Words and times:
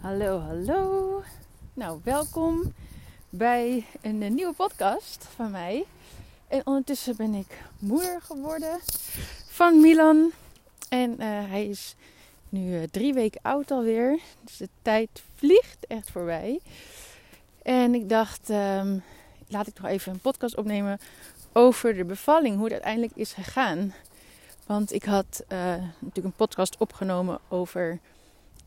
Hallo, 0.00 0.38
hallo. 0.38 1.22
Nou, 1.74 2.00
welkom 2.04 2.74
bij 3.28 3.86
een, 4.00 4.22
eh, 4.22 4.30
nieuwe 4.30 4.52
podcast 4.52 5.26
van 5.34 5.50
mij. 5.50 5.84
En 6.48 6.66
ondertussen 6.66 7.16
ben 7.16 7.34
ik 7.34 7.62
moeder 7.78 8.20
geworden 8.22 8.78
van 9.48 9.80
Milan. 9.80 10.32
En 10.88 11.18
eh, 11.18 11.26
hij 11.28 11.66
is 11.66 11.94
nu 12.48 12.80
uh, 12.80 12.82
drie 12.90 13.14
weken 13.14 13.40
oud 13.42 13.70
alweer. 13.70 14.20
Dus 14.44 14.56
de 14.56 14.68
tijd 14.82 15.22
vliegt 15.34 15.86
echt 15.86 16.10
voorbij. 16.10 16.60
En 17.62 17.94
ik 17.94 18.08
dacht, 18.08 18.48
um, 18.48 19.02
laat 19.48 19.66
ik 19.66 19.80
nog 19.80 19.90
even 19.90 20.12
een 20.12 20.20
podcast 20.20 20.56
opnemen 20.56 21.00
over 21.52 21.94
de 21.94 22.04
bevalling. 22.04 22.54
Hoe 22.54 22.64
het 22.64 22.72
uiteindelijk 22.72 23.16
is 23.16 23.32
gegaan. 23.32 23.94
Want 24.66 24.92
ik 24.92 25.04
had 25.04 25.44
natuurlijk 25.48 26.24
een 26.24 26.32
podcast 26.32 26.76
opgenomen 26.76 27.38
over 27.48 28.00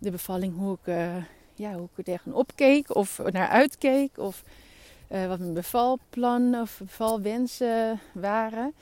de 0.01 0.11
bevalling, 0.11 0.57
hoe 0.57 0.77
ik, 0.81 0.87
uh, 0.87 1.15
ja, 1.53 1.73
hoe 1.73 1.87
ik 1.91 1.97
er 1.97 2.03
tegenop 2.03 2.51
keek 2.55 2.95
of 2.95 3.21
naar 3.31 3.47
uitkeek. 3.47 4.17
Of 4.17 4.43
uh, 5.11 5.27
wat 5.27 5.39
mijn 5.39 5.53
bevalplan 5.53 6.55
of 6.55 6.77
bevalwensen 6.83 7.99
waren. 8.11 8.73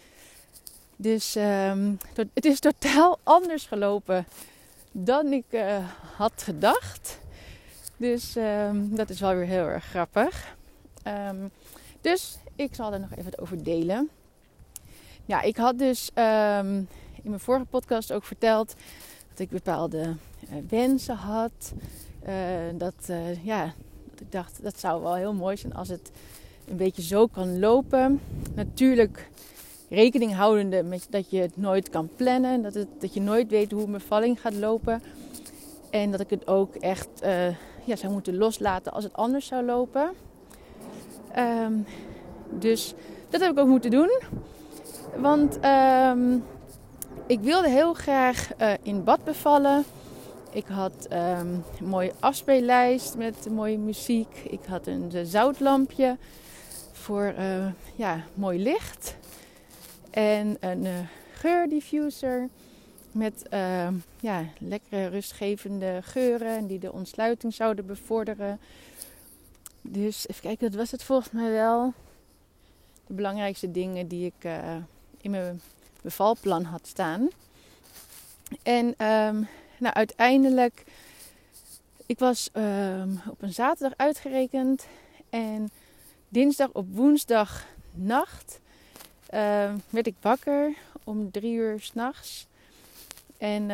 Dus 0.96 1.36
um, 1.36 1.98
het 2.34 2.46
is 2.46 2.60
totaal 2.60 3.20
anders 3.24 3.66
gelopen 3.66 4.26
dan 4.92 5.34
ik 5.34 5.46
uh, 5.50 5.78
had 6.16 6.44
gedacht. 6.44 7.20
Dus 7.98 8.36
um, 8.36 8.96
dat 8.96 9.10
is 9.10 9.20
wel 9.20 9.36
weer 9.36 9.46
heel 9.46 9.66
erg 9.66 9.86
grappig. 9.86 10.56
Um, 11.08 11.52
dus 12.02 12.38
ik 12.56 12.76
zal 12.76 12.94
er 12.94 13.00
nog 13.00 13.12
even 13.12 13.24
wat 13.24 13.40
over 13.40 13.64
delen. 13.64 14.10
Ja, 15.26 15.42
ik 15.42 15.58
had 15.58 15.78
dus 15.78 16.10
in 16.16 17.30
mijn 17.30 17.40
vorige 17.40 17.66
podcast 17.66 18.12
ook 18.12 18.24
verteld 18.24 18.76
ik 19.40 19.50
bepaalde 19.50 20.00
uh, 20.00 20.50
wensen 20.70 21.16
had. 21.16 21.74
Uh, 22.28 22.34
dat, 22.78 22.94
uh, 23.10 23.46
ja, 23.46 23.74
dat 24.12 24.20
ik 24.20 24.32
dacht, 24.32 24.64
dat 24.64 24.80
zou 24.80 25.02
wel 25.02 25.16
heel 25.16 25.34
mooi 25.34 25.58
zijn 25.58 25.76
als 25.76 25.88
het 25.88 26.12
een 26.68 26.78
beetje 26.78 27.02
zo 27.02 27.28
kan 27.28 27.60
lopen. 27.60 28.22
Natuurlijk 28.56 29.30
rekening 29.90 30.34
houdende 30.36 30.84
met 30.84 31.08
dat 31.10 31.30
je 31.30 31.40
het 31.40 31.58
nooit 31.58 31.90
kan 31.90 32.10
plannen. 32.16 32.62
Dat, 32.62 32.74
het, 32.74 32.88
dat 33.00 33.14
je 33.14 33.22
nooit 33.22 33.50
weet 33.50 33.72
hoe 33.72 33.82
mijn 33.82 33.92
bevalling 33.92 34.42
gaat 34.42 34.54
lopen. 34.54 35.02
En 35.90 36.12
dat 36.12 36.20
ik 36.20 36.30
het 36.30 36.48
ook 36.48 36.76
echt 36.76 37.10
ja, 37.86 37.96
zou 37.96 38.14
moeten 38.14 38.38
loslaten 38.38 38.92
als 38.94 39.04
het 39.04 39.14
anders 39.14 39.46
zou 39.46 39.66
lopen. 39.66 40.12
Um, 41.38 41.86
dus 42.60 42.94
dat 43.30 43.42
heb 43.42 43.52
ik 43.52 43.60
ook 43.60 43.68
moeten 43.68 43.92
doen. 43.92 44.20
Want 45.18 45.60
um, 45.66 46.44
ik 47.30 47.40
wilde 47.40 47.70
heel 47.70 47.94
graag 47.94 48.50
uh, 48.62 48.74
in 48.82 49.04
bad 49.04 49.24
bevallen. 49.24 49.84
Ik 50.52 50.66
had 50.66 51.08
um, 51.12 51.18
een 51.80 51.86
mooie 51.86 52.14
afspeellijst 52.20 53.16
met 53.16 53.50
mooie 53.50 53.78
muziek. 53.78 54.38
Ik 54.50 54.60
had 54.68 54.88
een 54.88 55.26
zoutlampje 55.26 56.18
voor 56.92 57.34
uh, 57.40 57.66
ja, 57.96 58.24
mooi 58.34 58.60
licht. 58.60 59.16
En 60.10 60.58
een 60.60 60.88
geurdiffuser 61.34 62.50
met 63.12 63.46
uh, 63.54 63.88
ja, 64.20 64.46
lekkere 64.58 65.08
rustgevende 65.08 66.00
geuren 66.02 66.68
die 66.68 66.80
de 66.80 66.92
ontsluiting 66.92 67.54
zouden 67.54 67.86
bevorderen. 67.86 68.60
Dus 69.82 70.28
even 70.28 70.42
kijken, 70.42 70.70
dat 70.70 70.80
was 70.80 70.92
het 70.92 71.04
volgens 71.04 71.32
mij 71.32 71.52
wel. 71.52 71.94
De 73.08 73.14
belangrijkste 73.14 73.72
dingen 73.72 74.08
die 74.08 74.26
ik 74.26 74.52
in 75.22 75.32
mijn 75.32 75.62
bevalplan 76.02 76.64
had 76.64 76.88
staan. 76.88 77.30
En 78.64 78.86
um, 78.86 79.48
nou, 79.78 79.94
uiteindelijk, 79.94 80.84
ik 82.06 82.20
was 82.20 82.50
um, 82.54 83.22
op 83.30 83.42
een 83.42 83.54
zaterdag 83.54 83.98
uitgerekend 83.98 84.88
en 85.30 85.70
dinsdag 86.30 86.70
op 86.72 86.86
woensdag 86.92 87.66
nacht 87.92 88.60
um, 89.34 89.82
werd 89.90 90.08
ik 90.08 90.16
wakker 90.22 90.74
om 91.04 91.32
drie 91.32 91.54
uur 91.54 91.80
s'nachts. 91.80 92.48
En 93.38 93.66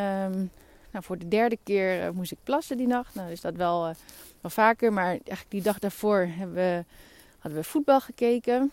nou, 0.96 1.08
voor 1.08 1.18
de 1.18 1.28
derde 1.28 1.58
keer 1.64 2.03
uh, 2.03 2.09
moest 2.09 2.31
ik 2.31 2.38
plassen 2.44 2.78
die 2.78 2.88
nacht. 2.88 3.16
Nou 3.16 3.31
is 3.31 3.41
dat 3.41 3.56
wel, 3.56 3.88
uh, 3.88 3.96
wel 4.41 4.52
vaker, 4.52 4.94
maar 4.94 5.06
eigenlijk 5.06 5.50
die 5.50 5.62
dag 5.62 5.80
daarvoor 5.80 6.28
hebben 6.30 6.56
we, 6.56 6.84
hadden 7.40 7.59
we 7.59 7.66
voetbal 7.68 8.00
gekeken. 8.00 8.72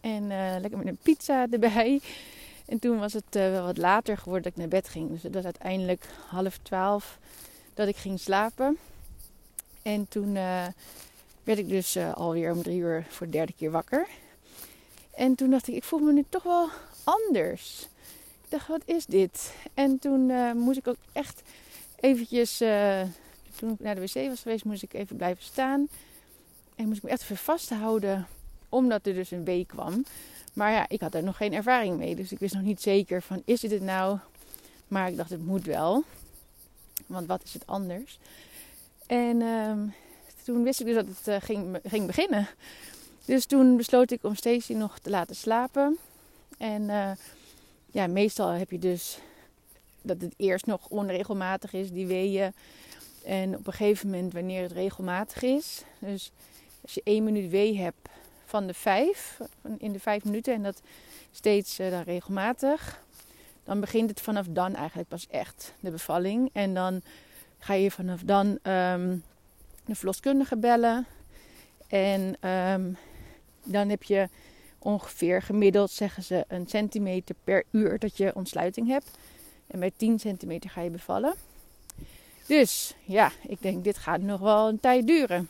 En 0.00 0.22
uh, 0.22 0.54
lekker 0.60 0.78
met 0.78 0.86
een 0.86 0.98
pizza 1.02 1.46
erbij. 1.50 2.00
En 2.66 2.78
toen 2.78 2.98
was 2.98 3.12
het 3.12 3.36
uh, 3.36 3.50
wel 3.50 3.64
wat 3.64 3.76
later 3.76 4.18
geworden 4.18 4.42
dat 4.42 4.52
ik 4.52 4.58
naar 4.58 4.80
bed 4.80 4.88
ging. 4.88 5.10
Dus 5.10 5.22
het 5.22 5.34
was 5.34 5.44
uiteindelijk 5.44 6.06
half 6.28 6.58
twaalf 6.62 7.18
dat 7.74 7.88
ik 7.88 7.96
ging 7.96 8.20
slapen. 8.20 8.78
En 9.82 10.08
toen 10.08 10.34
uh, 10.34 10.66
werd 11.44 11.58
ik 11.58 11.68
dus 11.68 11.96
uh, 11.96 12.14
alweer 12.14 12.52
om 12.52 12.62
drie 12.62 12.78
uur 12.78 13.06
voor 13.08 13.26
de 13.26 13.32
derde 13.32 13.52
keer 13.52 13.70
wakker. 13.70 14.06
En 15.14 15.34
toen 15.34 15.50
dacht 15.50 15.68
ik, 15.68 15.74
ik 15.74 15.84
voel 15.84 15.98
me 15.98 16.12
nu 16.12 16.24
toch 16.28 16.42
wel 16.42 16.68
anders. 17.04 17.88
Ik 18.44 18.50
dacht, 18.50 18.68
wat 18.68 18.82
is 18.84 19.06
dit? 19.06 19.54
En 19.74 19.98
toen 19.98 20.26
moest 20.56 20.78
ik 20.78 20.86
ook 20.86 20.96
echt 21.12 21.42
eventjes, 22.00 22.56
toen 23.56 23.70
ik 23.70 23.80
naar 23.80 23.94
de 23.94 24.00
wc 24.00 24.28
was 24.28 24.40
geweest, 24.40 24.64
moest 24.64 24.82
ik 24.82 24.92
even 24.92 25.16
blijven 25.16 25.44
staan. 25.44 25.88
En 26.74 26.86
moest 26.86 26.96
ik 26.96 27.02
me 27.02 27.10
echt 27.10 27.22
even 27.22 27.36
vasthouden, 27.36 28.26
omdat 28.68 29.06
er 29.06 29.14
dus 29.14 29.30
een 29.30 29.44
week 29.44 29.68
kwam. 29.68 30.04
Maar 30.56 30.72
ja, 30.72 30.88
ik 30.88 31.00
had 31.00 31.14
er 31.14 31.22
nog 31.22 31.36
geen 31.36 31.52
ervaring 31.52 31.96
mee. 31.96 32.14
Dus 32.14 32.32
ik 32.32 32.38
wist 32.38 32.54
nog 32.54 32.62
niet 32.62 32.82
zeker 32.82 33.22
van 33.22 33.42
is 33.44 33.60
dit 33.60 33.70
het 33.70 33.82
nou? 33.82 34.18
Maar 34.88 35.08
ik 35.08 35.16
dacht 35.16 35.30
het 35.30 35.46
moet 35.46 35.64
wel. 35.64 36.04
Want 37.06 37.26
wat 37.26 37.42
is 37.44 37.52
het 37.52 37.66
anders? 37.66 38.18
En 39.06 39.42
um, 39.42 39.94
toen 40.44 40.62
wist 40.62 40.80
ik 40.80 40.86
dus 40.86 40.94
dat 40.94 41.06
het 41.06 41.28
uh, 41.28 41.36
ging, 41.40 41.78
ging 41.84 42.06
beginnen. 42.06 42.48
Dus 43.24 43.46
toen 43.46 43.76
besloot 43.76 44.10
ik 44.10 44.24
om 44.24 44.34
Stacy 44.34 44.72
nog 44.72 44.98
te 44.98 45.10
laten 45.10 45.36
slapen. 45.36 45.98
En 46.58 46.82
uh, 46.82 47.10
ja, 47.90 48.06
meestal 48.06 48.48
heb 48.48 48.70
je 48.70 48.78
dus 48.78 49.18
dat 50.02 50.20
het 50.20 50.34
eerst 50.36 50.66
nog 50.66 50.88
onregelmatig 50.88 51.72
is, 51.72 51.90
die 51.90 52.06
weeën. 52.06 52.52
En 53.24 53.56
op 53.56 53.66
een 53.66 53.72
gegeven 53.72 54.10
moment, 54.10 54.32
wanneer 54.32 54.62
het 54.62 54.72
regelmatig 54.72 55.42
is. 55.42 55.82
Dus 55.98 56.30
als 56.82 56.94
je 56.94 57.00
één 57.04 57.24
minuut 57.24 57.50
wee 57.50 57.78
hebt, 57.78 58.08
van 58.46 58.66
de 58.66 58.74
vijf, 58.74 59.38
in 59.78 59.92
de 59.92 60.00
vijf 60.00 60.24
minuten 60.24 60.54
en 60.54 60.62
dat 60.62 60.82
steeds 61.30 61.80
uh, 61.80 61.90
dan 61.90 62.02
regelmatig. 62.02 63.04
Dan 63.64 63.80
begint 63.80 64.10
het 64.10 64.20
vanaf 64.20 64.46
dan 64.48 64.74
eigenlijk 64.74 65.08
pas 65.08 65.26
echt 65.30 65.74
de 65.80 65.90
bevalling. 65.90 66.50
En 66.52 66.74
dan 66.74 67.02
ga 67.58 67.74
je 67.74 67.90
vanaf 67.90 68.20
dan 68.20 68.46
um, 68.46 69.22
de 69.84 69.94
verloskundige 69.94 70.56
bellen. 70.56 71.06
En 71.86 72.48
um, 72.50 72.96
dan 73.64 73.88
heb 73.88 74.02
je 74.02 74.28
ongeveer 74.78 75.42
gemiddeld, 75.42 75.90
zeggen 75.90 76.22
ze, 76.22 76.44
een 76.48 76.66
centimeter 76.66 77.34
per 77.44 77.64
uur 77.70 77.98
dat 77.98 78.16
je 78.16 78.34
ontsluiting 78.34 78.88
hebt. 78.88 79.10
En 79.66 79.80
bij 79.80 79.92
10 79.96 80.18
centimeter 80.18 80.70
ga 80.70 80.80
je 80.80 80.90
bevallen. 80.90 81.34
Dus 82.46 82.94
ja, 83.04 83.32
ik 83.48 83.62
denk 83.62 83.84
dit 83.84 83.98
gaat 83.98 84.20
nog 84.20 84.40
wel 84.40 84.68
een 84.68 84.80
tijd 84.80 85.06
duren. 85.06 85.48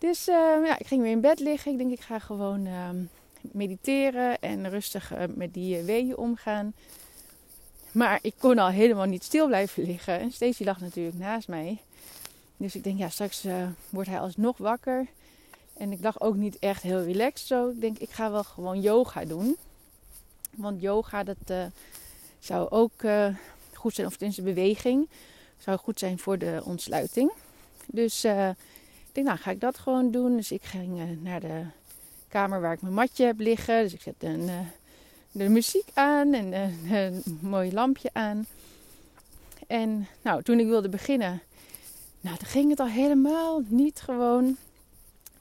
Dus 0.00 0.28
uh, 0.28 0.34
ja, 0.64 0.78
ik 0.78 0.86
ging 0.86 1.02
weer 1.02 1.10
in 1.10 1.20
bed 1.20 1.40
liggen. 1.40 1.72
Ik 1.72 1.78
denk, 1.78 1.90
ik 1.90 2.00
ga 2.00 2.18
gewoon 2.18 2.66
uh, 2.66 2.88
mediteren 3.40 4.40
en 4.40 4.70
rustig 4.70 5.12
uh, 5.12 5.22
met 5.34 5.54
die 5.54 5.78
eh, 5.78 5.84
weeën 5.84 6.16
omgaan. 6.16 6.72
Maar 7.92 8.18
ik 8.22 8.34
kon 8.38 8.58
al 8.58 8.68
helemaal 8.68 9.06
niet 9.06 9.24
stil 9.24 9.46
blijven 9.46 9.82
liggen. 9.82 10.18
En 10.18 10.32
Stacey 10.32 10.66
lag 10.66 10.80
natuurlijk 10.80 11.18
naast 11.18 11.48
mij. 11.48 11.78
Dus 12.56 12.74
ik 12.74 12.84
denk, 12.84 12.98
ja, 12.98 13.08
straks 13.08 13.44
wordt 13.88 14.08
hij 14.08 14.20
alsnog 14.20 14.56
wakker. 14.58 15.06
En 15.76 15.92
ik 15.92 16.02
lag 16.02 16.20
ook 16.20 16.34
niet 16.34 16.58
echt 16.58 16.82
heel 16.82 17.02
relaxed 17.02 17.46
zo. 17.46 17.68
Ik 17.68 17.80
denk, 17.80 17.98
ik 17.98 18.10
ga 18.10 18.30
wel 18.30 18.44
gewoon 18.44 18.80
yoga 18.80 19.24
doen. 19.24 19.56
Want 20.56 20.80
yoga, 20.80 21.22
dat 21.22 21.70
zou 22.38 22.70
ook 22.70 22.92
goed 23.72 23.94
zijn, 23.94 24.06
of 24.06 24.16
tenminste 24.16 24.42
beweging, 24.42 25.08
zou 25.58 25.78
goed 25.78 25.98
zijn 25.98 26.18
voor 26.18 26.38
de 26.38 26.60
ontsluiting. 26.64 27.32
Dus 27.86 28.24
ik 29.10 29.16
denk, 29.16 29.26
nou 29.26 29.38
ga 29.38 29.50
ik 29.50 29.60
dat 29.60 29.78
gewoon 29.78 30.10
doen. 30.10 30.36
Dus 30.36 30.52
ik 30.52 30.62
ging 30.62 30.98
uh, 30.98 31.04
naar 31.22 31.40
de 31.40 31.62
kamer 32.28 32.60
waar 32.60 32.72
ik 32.72 32.82
mijn 32.82 32.94
matje 32.94 33.24
heb 33.24 33.38
liggen. 33.38 33.82
Dus 33.82 33.92
ik 33.92 34.02
zet 34.02 34.14
een, 34.18 34.40
uh, 34.40 34.58
de 35.32 35.48
muziek 35.48 35.88
aan 35.94 36.32
en 36.34 36.52
uh, 36.52 36.92
een 37.04 37.22
mooi 37.40 37.72
lampje 37.72 38.10
aan. 38.12 38.46
En 39.66 40.06
nou, 40.22 40.42
toen 40.42 40.60
ik 40.60 40.66
wilde 40.66 40.88
beginnen, 40.88 41.40
nou, 42.20 42.36
toen 42.36 42.46
ging 42.46 42.70
het 42.70 42.80
al 42.80 42.86
helemaal 42.86 43.62
niet 43.66 44.00
gewoon. 44.00 44.56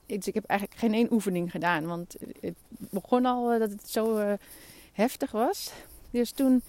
Dus 0.06 0.28
ik 0.28 0.34
heb 0.34 0.46
eigenlijk 0.46 0.80
geen 0.80 0.94
één 0.94 1.12
oefening 1.14 1.52
gedaan, 1.52 1.86
want 1.86 2.16
het 2.40 2.56
begon 2.70 3.26
al 3.26 3.60
dat 3.60 3.70
het 3.70 3.90
zo 3.90 4.38
heftig 4.94 5.32
was. 5.32 5.72
Dus 6.12 6.32
toen 6.32 6.62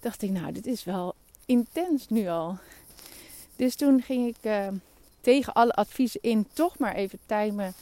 dacht 0.00 0.22
ik, 0.22 0.30
nou, 0.30 0.52
dit 0.52 0.66
is 0.66 0.84
wel 0.84 1.14
intens 1.46 2.08
nu 2.08 2.28
al. 2.28 2.58
Dus 3.56 3.74
toen 3.74 4.02
ging 4.02 4.28
ik 4.28 4.70
tegen 5.20 5.52
alle 5.52 5.72
adviezen 5.72 6.20
in 6.22 6.46
toch 6.52 6.78
maar 6.78 6.94
even 6.94 7.18
timen 7.26 7.74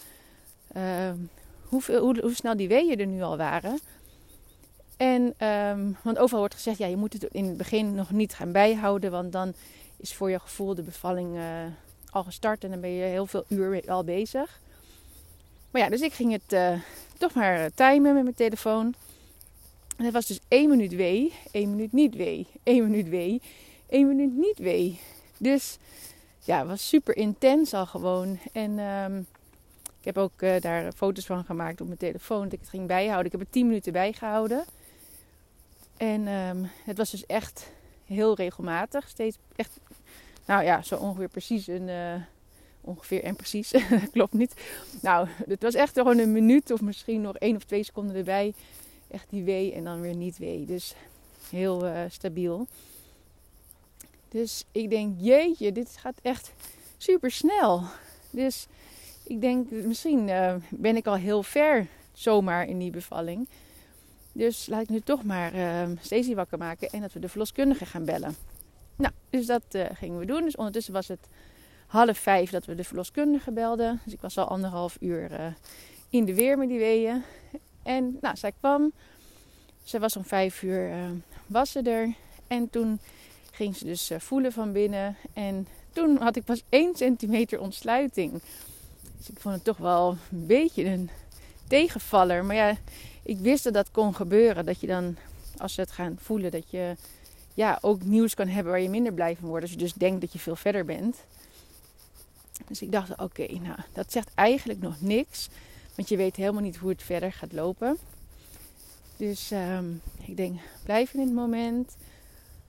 uh, 0.77 1.11
hoeveel, 1.63 2.01
hoe, 2.01 2.21
hoe, 2.21 2.35
snel 2.35 2.57
die 2.57 2.69
weeën 2.69 2.99
er 2.99 3.07
nu 3.07 3.23
al 3.23 3.37
waren. 3.37 3.79
En, 4.97 5.47
um, 5.49 5.97
want 6.03 6.19
overal 6.19 6.39
wordt 6.39 6.55
gezegd, 6.55 6.79
ja, 6.79 6.87
je 6.87 6.97
moet 6.97 7.13
het 7.13 7.25
in 7.25 7.45
het 7.45 7.57
begin 7.57 7.95
nog 7.95 8.11
niet 8.11 8.35
gaan 8.35 8.53
bijhouden, 8.53 9.11
want 9.11 9.33
dan 9.33 9.55
is 9.97 10.15
voor 10.15 10.31
je 10.31 10.39
gevoel 10.39 10.75
de 10.75 10.83
bevalling 10.83 11.37
uh, 11.37 11.43
al 12.11 12.25
gestart 12.25 12.65
en 12.65 12.71
dan 12.71 12.81
ben 12.81 12.91
je 12.91 13.05
heel 13.05 13.27
veel 13.27 13.45
uur 13.49 13.83
al 13.91 14.05
bezig. 14.05 14.61
Maar 15.71 15.83
ja, 15.83 15.89
dus 15.89 16.01
ik 16.01 16.13
ging 16.13 16.33
het 16.33 16.53
uh, 16.53 16.81
toch 17.19 17.35
maar 17.35 17.71
timen 17.75 18.15
met 18.15 18.23
mijn 18.23 18.35
telefoon. 18.35 18.95
En 19.97 20.05
het 20.05 20.13
was 20.13 20.27
dus 20.27 20.41
één 20.49 20.69
minuut 20.69 20.95
wee, 20.95 21.33
één 21.51 21.71
minuut 21.71 21.93
niet 21.93 22.17
wee, 22.17 22.47
één 22.63 22.91
minuut 22.91 23.09
wee, 23.09 23.43
één 23.89 24.09
minuut 24.09 24.37
niet 24.37 24.59
wee. 24.59 25.01
Dus 25.39 25.79
ja, 26.49 26.67
was 26.67 26.89
super 26.89 27.17
intens 27.17 27.75
al 27.75 27.87
gewoon. 27.87 28.39
En 28.53 28.79
um, 28.79 29.27
ik 29.99 30.05
heb 30.05 30.19
ook 30.19 30.43
uh, 30.43 30.61
daar 30.61 30.93
foto's 30.93 31.27
van 31.27 31.45
gemaakt 31.45 31.81
op 31.81 31.87
mijn 31.87 31.99
telefoon. 31.99 32.43
Dat 32.43 32.53
ik 32.53 32.61
het 32.61 32.69
ging 32.69 32.87
bijhouden. 32.87 33.27
Ik 33.27 33.33
heb 33.33 33.41
er 33.41 33.51
10 33.51 33.67
minuten 33.67 33.93
bijgehouden. 33.93 34.65
En 35.97 36.29
um, 36.29 36.71
het 36.85 36.97
was 36.97 37.11
dus 37.11 37.27
echt 37.27 37.71
heel 38.05 38.37
regelmatig. 38.37 39.09
Steeds 39.09 39.37
echt, 39.57 39.81
nou 40.45 40.65
ja, 40.65 40.83
zo 40.83 40.97
ongeveer 40.97 41.29
precies 41.29 41.67
een. 41.67 41.89
Uh, 41.89 42.15
ongeveer 42.81 43.23
en 43.23 43.37
precies, 43.37 43.75
klopt 44.13 44.33
niet. 44.33 44.55
Nou, 45.03 45.29
het 45.47 45.63
was 45.63 45.75
echt 45.75 45.93
gewoon 45.93 46.19
een 46.19 46.33
minuut 46.33 46.71
of 46.71 46.81
misschien 46.81 47.21
nog 47.21 47.37
één 47.37 47.57
of 47.57 47.65
twee 47.65 47.83
seconden 47.83 48.17
erbij. 48.17 48.55
Echt 49.11 49.27
die 49.31 49.43
wee 49.43 49.73
en 49.73 49.85
dan 49.85 50.01
weer 50.01 50.15
niet 50.15 50.39
wee. 50.39 50.65
Dus 50.65 50.95
heel 51.51 51.87
uh, 51.87 52.01
stabiel. 52.09 52.67
Dus 54.29 54.65
ik 54.73 54.91
denk, 54.91 55.15
jeetje, 55.21 55.73
dit 55.73 55.97
gaat 55.97 56.19
echt 56.23 56.53
super 56.97 57.31
snel. 57.31 57.83
Dus 58.31 58.67
ik 59.25 59.41
denk, 59.41 59.71
misschien 59.71 60.29
uh, 60.29 60.55
ben 60.69 60.97
ik 60.97 61.07
al 61.07 61.15
heel 61.15 61.43
ver 61.43 61.87
zomaar 62.13 62.67
in 62.67 62.79
die 62.79 62.91
bevalling. 62.91 63.49
Dus 64.33 64.67
laat 64.67 64.83
ik 64.83 64.89
nu 64.89 65.01
toch 65.01 65.25
maar 65.25 65.55
uh, 65.55 65.97
Stacey 66.01 66.35
wakker 66.35 66.59
maken 66.59 66.91
en 66.91 67.01
dat 67.01 67.13
we 67.13 67.21
de 67.21 67.29
verloskundige 67.29 67.87
gaan 67.87 68.05
bellen. 68.05 68.37
Nou, 68.97 69.13
dus 69.31 69.47
dat 69.47 69.63
uh, 69.73 69.85
gingen 69.93 70.19
we 70.19 70.27
doen. 70.27 70.45
Dus 70.45 70.57
ondertussen 70.57 70.93
was 70.93 71.09
het 71.09 71.29
half 71.87 72.19
vijf 72.19 72.51
dat 72.51 72.65
we 72.65 72.75
de 72.75 72.85
verloskundige 72.85 73.53
belden. 73.53 74.01
Dus 74.05 74.13
ik 74.13 74.21
was 74.21 74.39
al 74.39 74.45
anderhalf 74.45 74.97
uur 75.01 75.55
in 76.09 76.25
de 76.25 76.35
weer 76.35 76.59
met 76.59 76.69
die 76.69 76.79
weeën. 76.79 77.23
En 77.83 78.19
nou, 78.21 78.37
zij 78.37 78.53
kwam. 78.59 78.93
Zij 79.85 80.01
was 80.01 80.17
om 80.17 80.25
vijf 80.25 80.63
uur 80.63 80.91
was 81.47 81.71
ze 81.71 81.83
er. 81.83 82.15
En 82.47 82.71
toen 82.71 83.01
ging 83.59 83.77
ze 83.77 83.85
dus 83.85 84.11
voelen 84.19 84.53
van 84.53 84.73
binnen. 84.73 85.17
En 85.33 85.67
toen 85.93 86.17
had 86.17 86.37
ik 86.37 86.45
pas 86.45 86.63
1 86.69 86.97
centimeter 86.97 87.61
ontsluiting. 87.61 88.33
Dus 89.17 89.29
ik 89.29 89.39
vond 89.39 89.55
het 89.55 89.65
toch 89.65 89.77
wel 89.77 90.17
een 90.31 90.47
beetje 90.47 90.85
een 90.85 91.11
tegenvaller. 91.69 92.45
Maar 92.45 92.57
ja, 92.57 92.77
ik 93.23 93.39
wist 93.39 93.65
dat 93.65 93.73
dat 93.73 93.91
kon 93.91 94.15
gebeuren. 94.15 94.67
Dat 94.67 94.81
je 94.81 94.87
dan, 94.87 95.17
als 95.57 95.75
ze 95.75 95.81
het 95.81 95.91
gaan 95.91 96.17
voelen, 96.21 96.51
dat 96.51 96.71
je 96.71 96.97
ja, 97.55 97.79
ook 97.81 98.03
nieuws 98.03 98.35
kan 98.35 98.49
hebben 98.49 98.73
waar 98.73 98.81
je 98.81 98.89
minder 98.89 99.13
blij 99.13 99.37
van 99.37 99.49
wordt. 99.49 99.63
Als 99.63 99.73
je 99.73 99.79
dus 99.79 99.93
denkt 99.93 100.21
dat 100.21 100.33
je 100.33 100.39
veel 100.39 100.57
verder 100.57 100.85
bent. 100.85 101.17
Dus 102.67 102.83
ik 102.83 102.93
dacht, 102.93 103.19
oké, 103.21 103.47
nou, 103.53 103.79
dat 103.93 104.13
zegt 104.13 104.31
eigenlijk 104.35 104.81
nog 104.81 105.01
niks. 105.01 105.49
Want 105.95 106.09
je 106.09 106.17
weet 106.17 106.37
helemaal 106.37 106.63
niet 106.63 106.77
hoe 106.77 106.91
het 106.91 107.03
verder 107.03 107.33
gaat 107.33 107.53
lopen. 107.53 107.99
Dus 109.17 109.51
um, 109.51 110.01
ik 110.25 110.37
denk, 110.37 110.61
blijf 110.85 111.15
in 111.15 111.21
het 111.21 111.33
moment. 111.33 111.97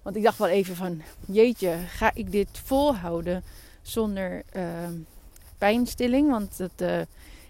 Want 0.01 0.16
ik 0.16 0.24
dacht 0.24 0.38
wel 0.38 0.48
even 0.48 0.75
van, 0.75 1.01
jeetje, 1.28 1.78
ga 1.88 2.12
ik 2.13 2.31
dit 2.31 2.50
volhouden 2.51 3.44
zonder 3.81 4.44
uh, 4.56 4.63
pijnstilling? 5.57 6.30
Want 6.30 6.57
dat, 6.57 6.72
uh, 6.78 7.00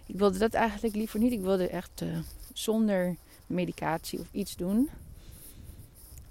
ik 0.06 0.16
wilde 0.16 0.38
dat 0.38 0.54
eigenlijk 0.54 0.94
liever 0.94 1.18
niet. 1.18 1.32
Ik 1.32 1.40
wilde 1.40 1.68
echt 1.68 2.00
uh, 2.02 2.18
zonder 2.52 3.16
medicatie 3.46 4.18
of 4.18 4.26
iets 4.32 4.56
doen. 4.56 4.90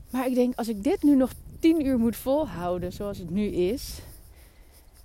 Maar 0.09 0.27
ik 0.27 0.35
denk, 0.35 0.55
als 0.55 0.67
ik 0.67 0.83
dit 0.83 1.03
nu 1.03 1.15
nog 1.15 1.31
10 1.59 1.85
uur 1.85 1.97
moet 1.97 2.15
volhouden 2.15 2.93
zoals 2.93 3.17
het 3.17 3.29
nu 3.29 3.45
is, 3.45 3.99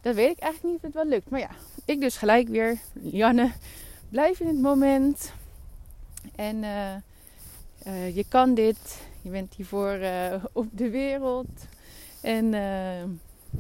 dan 0.01 0.15
weet 0.15 0.31
ik 0.31 0.39
eigenlijk 0.39 0.75
niet 0.75 0.77
of 0.77 0.83
het 0.83 0.95
wel 0.95 1.13
lukt. 1.13 1.31
Maar 1.31 1.41
ja, 1.41 1.51
ik 1.85 2.01
dus 2.01 2.17
gelijk 2.17 2.49
weer, 2.49 2.79
Janne, 3.03 3.53
blijf 4.09 4.41
in 4.41 4.47
het 4.47 4.61
moment. 4.61 5.33
En 6.35 6.59
je 8.15 8.25
kan 8.29 8.55
dit. 8.55 9.03
Je 9.25 9.31
bent 9.31 9.55
hiervoor 9.55 9.99
uh, 9.99 10.45
op 10.53 10.67
de 10.73 10.91
wereld. 10.91 11.49
En 12.21 12.45
uh, 12.45 13.03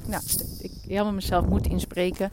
nou, 0.06 0.22
ik 0.58 0.72
helemaal 0.86 1.12
mezelf 1.12 1.46
moet 1.46 1.66
inspreken. 1.66 2.30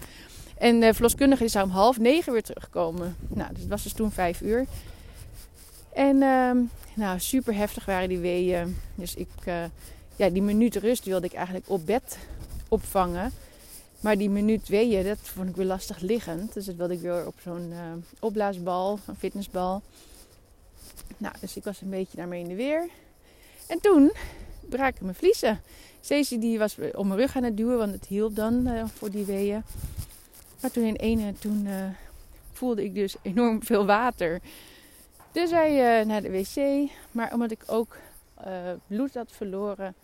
En 0.58 0.80
de 0.80 0.94
verloskundige 0.94 1.48
zou 1.48 1.66
om 1.66 1.72
half 1.72 2.00
negen 2.00 2.34
weer 2.34 2.44
terugkomen. 2.44 3.16
Nou, 3.28 3.50
het 3.54 3.68
was 3.68 3.84
dus 3.84 3.94
toen 3.94 4.12
vijf 4.12 4.42
uur. 4.42 4.66
En 5.94 6.16
uh, 6.16 6.52
nou, 6.94 7.20
super 7.20 7.56
heftig 7.56 7.86
waren 7.86 8.10
die 8.10 8.20
weeën. 8.20 8.78
Dus 8.96 9.16
ik, 9.16 9.30
uh, 9.46 9.64
ja, 10.16 10.30
die 10.30 10.42
minuut 10.42 10.76
rust 10.76 11.06
wilde 11.06 11.26
ik 11.26 11.34
eigenlijk 11.34 11.70
op 11.70 11.86
bed 11.86 12.18
opvangen. 12.68 13.32
Maar 14.00 14.18
die 14.18 14.30
minuut 14.30 14.68
weeën, 14.68 15.04
dat 15.06 15.20
vond 15.22 15.50
ik 15.50 15.56
weer 15.56 15.66
lastig 15.66 16.00
liggend. 16.00 16.54
Dus 16.54 16.66
dat 16.66 16.76
wilde 16.76 16.94
ik 16.94 17.02
weer 17.02 17.28
op 17.28 17.36
zo'n 17.44 17.74
opblaasbal, 18.20 19.00
een 19.06 19.16
fitnessbal. 19.16 19.82
Nou, 21.18 21.36
dus 21.40 21.56
ik 21.56 21.64
was 21.64 21.82
een 21.82 21.90
beetje 21.90 22.18
daarmee 22.18 22.42
in 22.42 22.48
de 22.48 22.56
weer. 22.56 22.90
En 23.72 23.80
toen 23.82 24.12
braken 24.60 25.04
mijn 25.04 25.16
vliezen. 25.16 25.62
Stacey 26.02 26.40
die 26.40 26.60
was 26.60 26.78
om 26.94 27.08
mijn 27.08 27.20
rug 27.20 27.36
aan 27.36 27.44
het 27.44 27.58
duwen, 27.58 27.78
want 27.78 27.92
het 27.92 28.06
hielp 28.06 28.36
dan 28.36 28.68
uh, 28.68 28.86
voor 28.86 29.12
die 29.12 29.26
weeën. 29.26 29.64
Maar 30.62 30.72
toen 30.72 30.84
in 30.84 30.96
ene, 30.96 31.34
toen 31.34 31.66
uh, 31.66 31.86
voelde 32.52 32.84
ik 32.84 32.94
dus 32.94 33.16
enorm 33.22 33.64
veel 33.64 33.86
water. 33.86 34.40
Dus 35.32 35.52
wij 35.52 36.00
uh, 36.02 36.06
naar 36.06 36.22
de 36.22 36.32
wc. 36.32 36.90
Maar 37.12 37.34
omdat 37.34 37.52
ik 37.52 37.64
ook 37.66 37.98
bloed 38.88 39.14
had 39.14 39.32
verloren, 39.32 39.96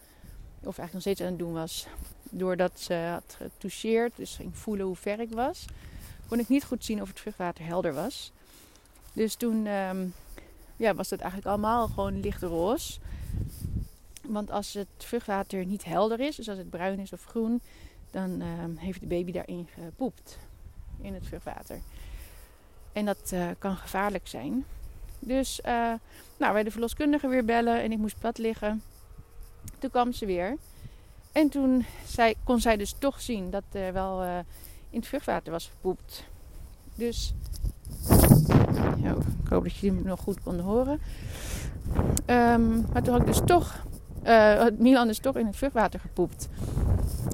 of 0.63 0.77
eigenlijk 0.77 0.93
nog 0.93 1.01
steeds 1.01 1.21
aan 1.21 1.27
het 1.27 1.39
doen 1.39 1.53
was, 1.53 1.87
doordat 2.23 2.79
ze 2.79 2.93
had 2.93 3.35
getoucheerd, 3.37 4.15
dus 4.15 4.35
ging 4.35 4.57
voelen 4.57 4.85
hoe 4.85 4.95
ver 4.95 5.19
ik 5.19 5.31
was, 5.31 5.65
kon 6.27 6.39
ik 6.39 6.47
niet 6.47 6.63
goed 6.63 6.85
zien 6.85 7.01
of 7.01 7.07
het 7.07 7.19
vruchtwater 7.19 7.65
helder 7.65 7.93
was. 7.93 8.31
Dus 9.13 9.35
toen 9.35 9.65
um, 9.65 10.13
ja, 10.75 10.93
was 10.93 11.09
het 11.09 11.19
eigenlijk 11.19 11.49
allemaal 11.51 11.87
gewoon 11.87 12.19
lichtroze. 12.19 12.99
Want 14.27 14.51
als 14.51 14.73
het 14.73 14.87
vruchtwater 14.97 15.65
niet 15.65 15.85
helder 15.85 16.19
is, 16.19 16.35
dus 16.35 16.49
als 16.49 16.57
het 16.57 16.69
bruin 16.69 16.99
is 16.99 17.13
of 17.13 17.23
groen, 17.23 17.61
dan 18.11 18.41
uh, 18.41 18.47
heeft 18.75 18.99
de 18.99 19.07
baby 19.07 19.31
daarin 19.31 19.67
gepoept. 19.73 20.37
In 21.01 21.13
het 21.13 21.25
vruchtwater. 21.25 21.79
En 22.93 23.05
dat 23.05 23.31
uh, 23.33 23.47
kan 23.59 23.75
gevaarlijk 23.75 24.27
zijn. 24.27 24.65
Dus 25.19 25.59
uh, 25.65 25.93
nou, 26.37 26.53
wij 26.53 26.63
de 26.63 26.71
verloskundige 26.71 27.27
weer 27.27 27.45
bellen 27.45 27.81
en 27.81 27.91
ik 27.91 27.97
moest 27.97 28.19
plat 28.19 28.37
liggen. 28.37 28.81
Toen 29.79 29.89
kwam 29.89 30.11
ze 30.11 30.25
weer. 30.25 30.57
En 31.31 31.49
toen 31.49 31.85
zei, 32.05 32.33
kon 32.43 32.59
zij 32.59 32.77
dus 32.77 32.95
toch 32.97 33.21
zien 33.21 33.49
dat 33.49 33.63
er 33.71 33.93
wel 33.93 34.23
uh, 34.23 34.37
in 34.89 34.99
het 34.99 35.07
vruchtwater 35.07 35.51
was 35.51 35.67
gepoept. 35.67 36.23
Dus 36.95 37.33
ik 39.43 39.49
hoop 39.49 39.63
dat 39.63 39.75
jullie 39.75 40.01
me 40.01 40.09
nog 40.09 40.19
goed 40.19 40.43
konden 40.43 40.65
horen. 40.65 41.01
Um, 42.25 42.85
maar 42.93 43.03
toen 43.03 43.13
had 43.13 43.21
ik 43.21 43.25
dus 43.27 43.41
toch 43.45 43.85
uh, 44.25 44.63
Milan 44.77 45.09
is 45.09 45.19
toch 45.19 45.35
in 45.35 45.45
het 45.45 45.55
vruchtwater 45.55 45.99
gepoept. 45.99 46.49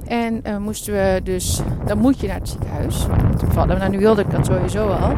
En 0.05 0.41
uh, 0.47 0.57
moesten 0.57 0.93
we 0.93 1.19
dus, 1.23 1.61
dan 1.85 1.97
moet 1.97 2.19
je 2.19 2.27
naar 2.27 2.39
het 2.39 2.49
ziekenhuis 2.49 3.05
bevallen. 3.39 3.77
Nou, 3.77 3.91
nu 3.91 3.97
wilde 3.97 4.21
ik 4.21 4.31
dat 4.31 4.45
sowieso 4.45 4.87
al. 4.87 5.15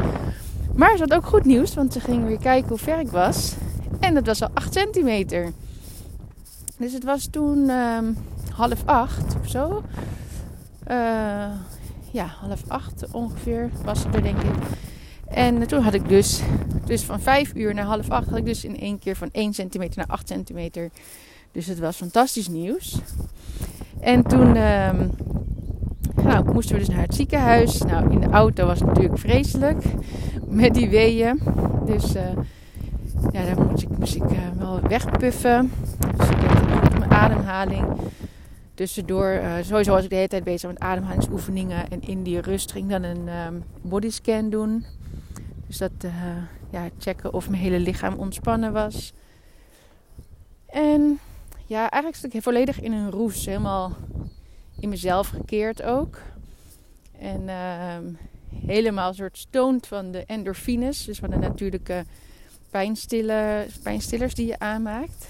Maar 0.75 0.97
ze 0.97 1.03
had 1.03 1.13
ook 1.13 1.25
goed 1.25 1.45
nieuws, 1.45 1.73
want 1.73 1.93
ze 1.93 1.99
ging 1.99 2.25
weer 2.25 2.39
kijken 2.39 2.69
hoe 2.69 2.77
ver 2.77 2.99
ik 2.99 3.09
was. 3.09 3.55
En 3.99 4.13
dat 4.13 4.25
was 4.25 4.41
al 4.41 4.49
8 4.53 4.73
centimeter. 4.73 5.51
Dus 6.77 6.93
het 6.93 7.03
was 7.03 7.27
toen 7.31 7.69
um, 7.69 8.17
half 8.51 8.85
acht 8.85 9.35
of 9.41 9.49
zo. 9.49 9.83
Uh, 10.87 10.95
ja, 12.11 12.25
half 12.25 12.61
acht 12.67 13.11
ongeveer 13.11 13.69
was 13.83 14.03
het 14.03 14.15
er, 14.15 14.21
denk 14.21 14.41
ik. 14.41 14.55
En 15.27 15.67
toen 15.67 15.81
had 15.81 15.93
ik 15.93 16.09
dus, 16.09 16.41
dus 16.85 17.03
van 17.03 17.19
5 17.19 17.51
uur 17.55 17.73
naar 17.73 17.85
half 17.85 18.09
acht, 18.09 18.29
had 18.29 18.37
ik 18.37 18.45
dus 18.45 18.65
in 18.65 18.79
één 18.79 18.99
keer 18.99 19.15
van 19.15 19.29
1 19.31 19.53
centimeter 19.53 19.97
naar 19.97 20.17
8 20.17 20.27
centimeter 20.27 20.89
dus 21.55 21.65
het 21.65 21.79
was 21.79 21.95
fantastisch 21.95 22.47
nieuws. 22.47 22.99
En 23.99 24.23
toen 24.23 24.57
um, 24.57 25.11
nou, 26.23 26.53
moesten 26.53 26.75
we 26.75 26.85
dus 26.85 26.95
naar 26.95 27.03
het 27.03 27.15
ziekenhuis. 27.15 27.81
Nou, 27.81 28.11
in 28.11 28.19
de 28.19 28.29
auto 28.29 28.65
was 28.65 28.79
het 28.79 28.87
natuurlijk 28.87 29.19
vreselijk 29.19 29.83
met 30.47 30.73
die 30.73 30.89
weeën. 30.89 31.39
Dus 31.85 32.15
uh, 32.15 32.21
ja, 33.31 33.45
daar 33.45 33.61
moest 33.61 33.83
ik, 33.83 33.97
moest 33.97 34.15
uh, 34.15 34.21
wel 34.57 34.81
wegpuffen. 34.81 35.71
Dus 36.17 36.29
ik 36.29 36.41
deed 36.41 36.49
goed 36.49 36.99
mijn 36.99 37.11
ademhaling. 37.11 37.85
Tussendoor, 38.73 39.31
uh, 39.31 39.53
sowieso 39.61 39.91
was 39.91 40.03
ik 40.03 40.09
de 40.09 40.15
hele 40.15 40.27
tijd 40.27 40.43
bezig 40.43 40.69
met 40.69 40.79
ademhalingsoefeningen. 40.79 41.89
En 41.89 42.01
in 42.01 42.23
die 42.23 42.41
rust 42.41 42.71
ging 42.71 42.89
dan 42.89 43.03
een 43.03 43.27
um, 43.47 43.63
bodyscan 43.81 44.49
doen. 44.49 44.85
Dus 45.67 45.77
dat 45.77 45.91
ja, 46.69 46.89
checken 46.99 47.33
of 47.33 47.49
mijn 47.49 47.61
hele 47.61 47.79
lichaam 47.79 48.13
ontspannen 48.13 48.73
was. 48.73 49.13
En 50.65 51.19
ja, 51.65 51.79
eigenlijk 51.79 52.15
zat 52.15 52.33
ik 52.33 52.41
volledig 52.41 52.81
in 52.81 52.91
een 52.91 53.11
roes. 53.11 53.45
Helemaal 53.45 53.95
in 54.79 54.89
mezelf 54.89 55.27
gekeerd 55.27 55.81
ook. 55.81 56.21
En 57.19 57.41
uh, 57.41 57.97
helemaal 58.65 59.09
een 59.09 59.15
soort 59.15 59.37
stoned 59.37 59.87
van 59.87 60.11
de 60.11 60.23
endorfines. 60.25 61.05
Dus 61.05 61.19
van 61.19 61.29
de 61.29 61.37
natuurlijke 61.37 62.05
pijnstiller, 62.69 63.67
pijnstillers 63.83 64.35
die 64.35 64.47
je 64.47 64.59
aanmaakt. 64.59 65.27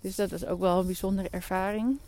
Dus 0.00 0.14
dat 0.16 0.30
was 0.30 0.44
ook 0.46 0.60
wel 0.60 0.78
een 0.78 0.86
bijzondere 0.86 1.28
ervaring. 1.30 1.98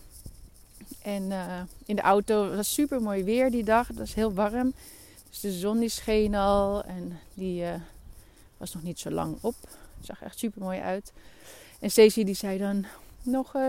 En 1.03 1.23
uh, 1.23 1.61
in 1.85 1.97
de 1.97 2.03
auto 2.03 2.55
was 2.57 2.75
super 2.75 3.03
mooi 3.03 3.25
weer 3.25 3.51
die 3.51 3.65
dag. 3.65 3.89
Het 3.89 3.97
was 3.97 4.15
heel 4.15 4.33
warm. 4.33 4.73
Dus 5.29 5.41
de 5.41 5.53
zon 5.53 5.79
die 5.79 5.89
scheen 5.89 6.35
al 6.35 6.85
en 6.85 7.19
die 7.35 7.63
uh, 7.63 7.75
was 8.57 8.75
nog 8.75 8.83
niet 8.83 8.99
zo 8.99 9.11
lang 9.11 9.39
op. 9.41 9.55
Het 9.61 10.07
zag 10.07 10.23
echt 10.23 10.39
super 10.39 10.63
mooi 10.63 10.81
uit. 10.81 11.13
En 11.81 11.91
Stacey 11.91 12.25
die 12.25 12.35
zei 12.35 12.59
dan 12.59 12.85
nog, 13.23 13.55
uh, 13.57 13.67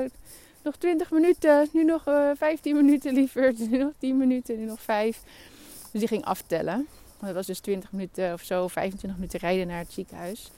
nog 0.64 0.76
20 0.76 1.12
minuten, 1.12 1.70
nu 1.74 1.84
nog 1.84 2.04
15 2.36 2.76
minuten 2.76 3.14
liever, 3.14 3.54
nu 3.70 3.78
nog 3.78 3.92
10 3.98 4.18
minuten, 4.18 4.60
nu 4.60 4.66
nog 4.66 4.82
5. 4.82 5.22
Dus 5.92 6.00
die 6.00 6.08
ging 6.08 6.26
aftellen. 6.26 6.88
Dat 7.20 7.34
was 7.34 7.46
dus 7.46 7.60
20 7.60 7.92
minuten 7.92 8.34
of 8.34 8.42
zo, 8.42 8.68
25 8.68 9.20
minuten 9.20 9.40
rijden 9.40 9.68
naar 9.68 9.80
het 9.80 9.92
ziekenhuis. 9.92 10.52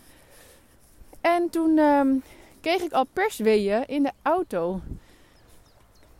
En 1.22 1.50
toen 1.50 1.78
um, 1.78 2.24
kreeg 2.62 2.82
ik 2.82 2.92
al 2.92 3.04
persweeën 3.04 3.88
in 3.88 4.04
de 4.04 4.12
auto. 4.22 4.82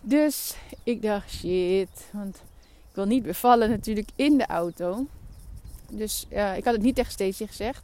Dus 0.02 0.56
ik 0.84 1.02
dacht, 1.02 1.32
shit, 1.32 2.10
want 2.12 2.36
ik 2.90 2.96
wil 2.96 3.06
niet 3.06 3.24
bevallen 3.24 3.70
natuurlijk 3.70 4.10
in 4.16 4.38
de 4.38 4.46
auto. 4.46 5.06
Dus 5.90 6.28
uh, 6.32 6.58
ik 6.58 6.64
had 6.64 6.74
het 6.74 6.84
niet 6.84 6.96
tegen 6.96 7.12
Stacey 7.12 7.48
gezegd. 7.48 7.84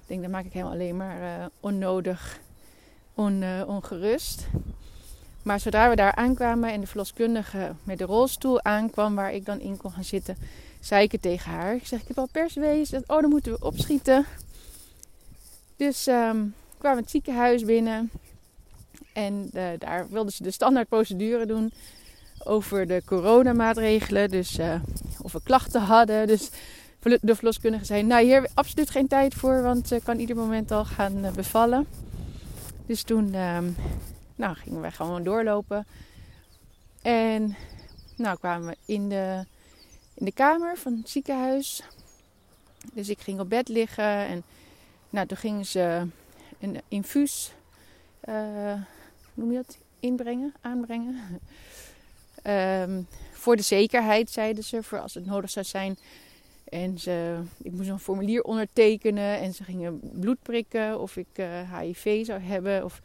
Ik 0.00 0.06
denk, 0.06 0.22
dan 0.22 0.30
maak 0.30 0.44
ik 0.44 0.52
hem 0.52 0.66
alleen 0.66 0.96
maar 0.96 1.50
onnodig 1.60 2.40
uh, 3.18 3.62
ongerust. 3.66 4.46
Maar 5.42 5.60
zodra 5.60 5.88
we 5.88 5.96
daar 5.96 6.14
aankwamen 6.14 6.72
en 6.72 6.80
de 6.80 6.86
verloskundige 6.86 7.72
met 7.82 7.98
de 7.98 8.04
rolstoel 8.04 8.62
aankwam 8.62 9.14
waar 9.14 9.32
ik 9.32 9.44
dan 9.44 9.60
in 9.60 9.76
kon 9.76 9.90
gaan 9.90 10.04
zitten, 10.04 10.36
zei 10.80 11.02
ik 11.02 11.12
het 11.12 11.22
tegen 11.22 11.50
haar. 11.50 11.74
Ik 11.74 11.86
zeg, 11.86 12.00
ik 12.00 12.08
heb 12.08 12.18
al 12.18 12.28
perswees. 12.32 12.92
Oh, 12.92 13.20
dan 13.20 13.30
moeten 13.30 13.52
we 13.52 13.64
opschieten. 13.64 14.26
Dus 15.76 16.06
um, 16.06 16.54
kwamen 16.78 17.00
het 17.00 17.10
ziekenhuis 17.10 17.64
binnen. 17.64 18.10
En 19.12 19.50
uh, 19.54 19.68
daar 19.78 20.06
wilden 20.10 20.32
ze 20.32 20.42
de 20.42 20.50
standaardprocedure 20.50 21.46
doen 21.46 21.72
over 22.44 22.86
de 22.86 23.02
coronamaatregelen. 23.04 24.30
Dus 24.30 24.58
uh, 24.58 24.74
of 25.22 25.32
we 25.32 25.40
klachten 25.42 25.80
hadden. 25.80 26.26
Dus 26.26 26.50
de 27.20 27.34
verloskundige 27.34 27.84
zei, 27.84 28.02
nou 28.02 28.24
hier 28.24 28.48
absoluut 28.54 28.90
geen 28.90 29.08
tijd 29.08 29.34
voor. 29.34 29.62
Want 29.62 29.88
ze 29.88 30.00
kan 30.04 30.18
ieder 30.18 30.36
moment 30.36 30.70
al 30.70 30.84
gaan 30.84 31.26
bevallen. 31.34 31.86
Dus 32.86 33.02
toen 33.02 33.34
um, 33.34 33.76
nou, 34.36 34.56
gingen 34.56 34.80
we 34.80 34.90
gewoon 34.90 35.22
doorlopen. 35.22 35.86
En 37.02 37.56
nou 38.16 38.38
kwamen 38.38 38.68
we 38.68 38.76
in 38.92 39.08
de, 39.08 39.44
in 40.14 40.24
de 40.24 40.32
kamer 40.32 40.76
van 40.76 40.96
het 40.96 41.10
ziekenhuis. 41.10 41.82
Dus 42.92 43.08
ik 43.08 43.20
ging 43.20 43.40
op 43.40 43.48
bed 43.48 43.68
liggen. 43.68 44.26
En 44.26 44.42
nou, 45.10 45.26
toen 45.26 45.36
gingen 45.36 45.66
ze 45.66 46.06
een 46.60 46.80
infuus... 46.88 47.52
Uh, 48.28 48.74
noem 49.34 49.50
je 49.50 49.56
dat? 49.56 49.78
Inbrengen, 50.00 50.54
aanbrengen. 50.60 51.40
um, 52.44 53.06
voor 53.42 53.56
de 53.56 53.62
zekerheid, 53.62 54.30
zeiden 54.30 54.64
ze, 54.64 54.82
voor 54.82 55.00
als 55.00 55.14
het 55.14 55.26
nodig 55.26 55.50
zou 55.50 55.66
zijn. 55.66 55.98
En 56.68 56.98
ze, 56.98 57.38
ik 57.62 57.72
moest 57.72 57.88
een 57.88 57.98
formulier 57.98 58.42
ondertekenen 58.42 59.38
en 59.38 59.54
ze 59.54 59.64
gingen 59.64 60.00
bloed 60.12 60.42
prikken 60.42 61.00
of 61.00 61.16
ik 61.16 61.26
HIV 61.80 62.26
zou 62.26 62.40
hebben. 62.40 62.84
Of, 62.84 63.00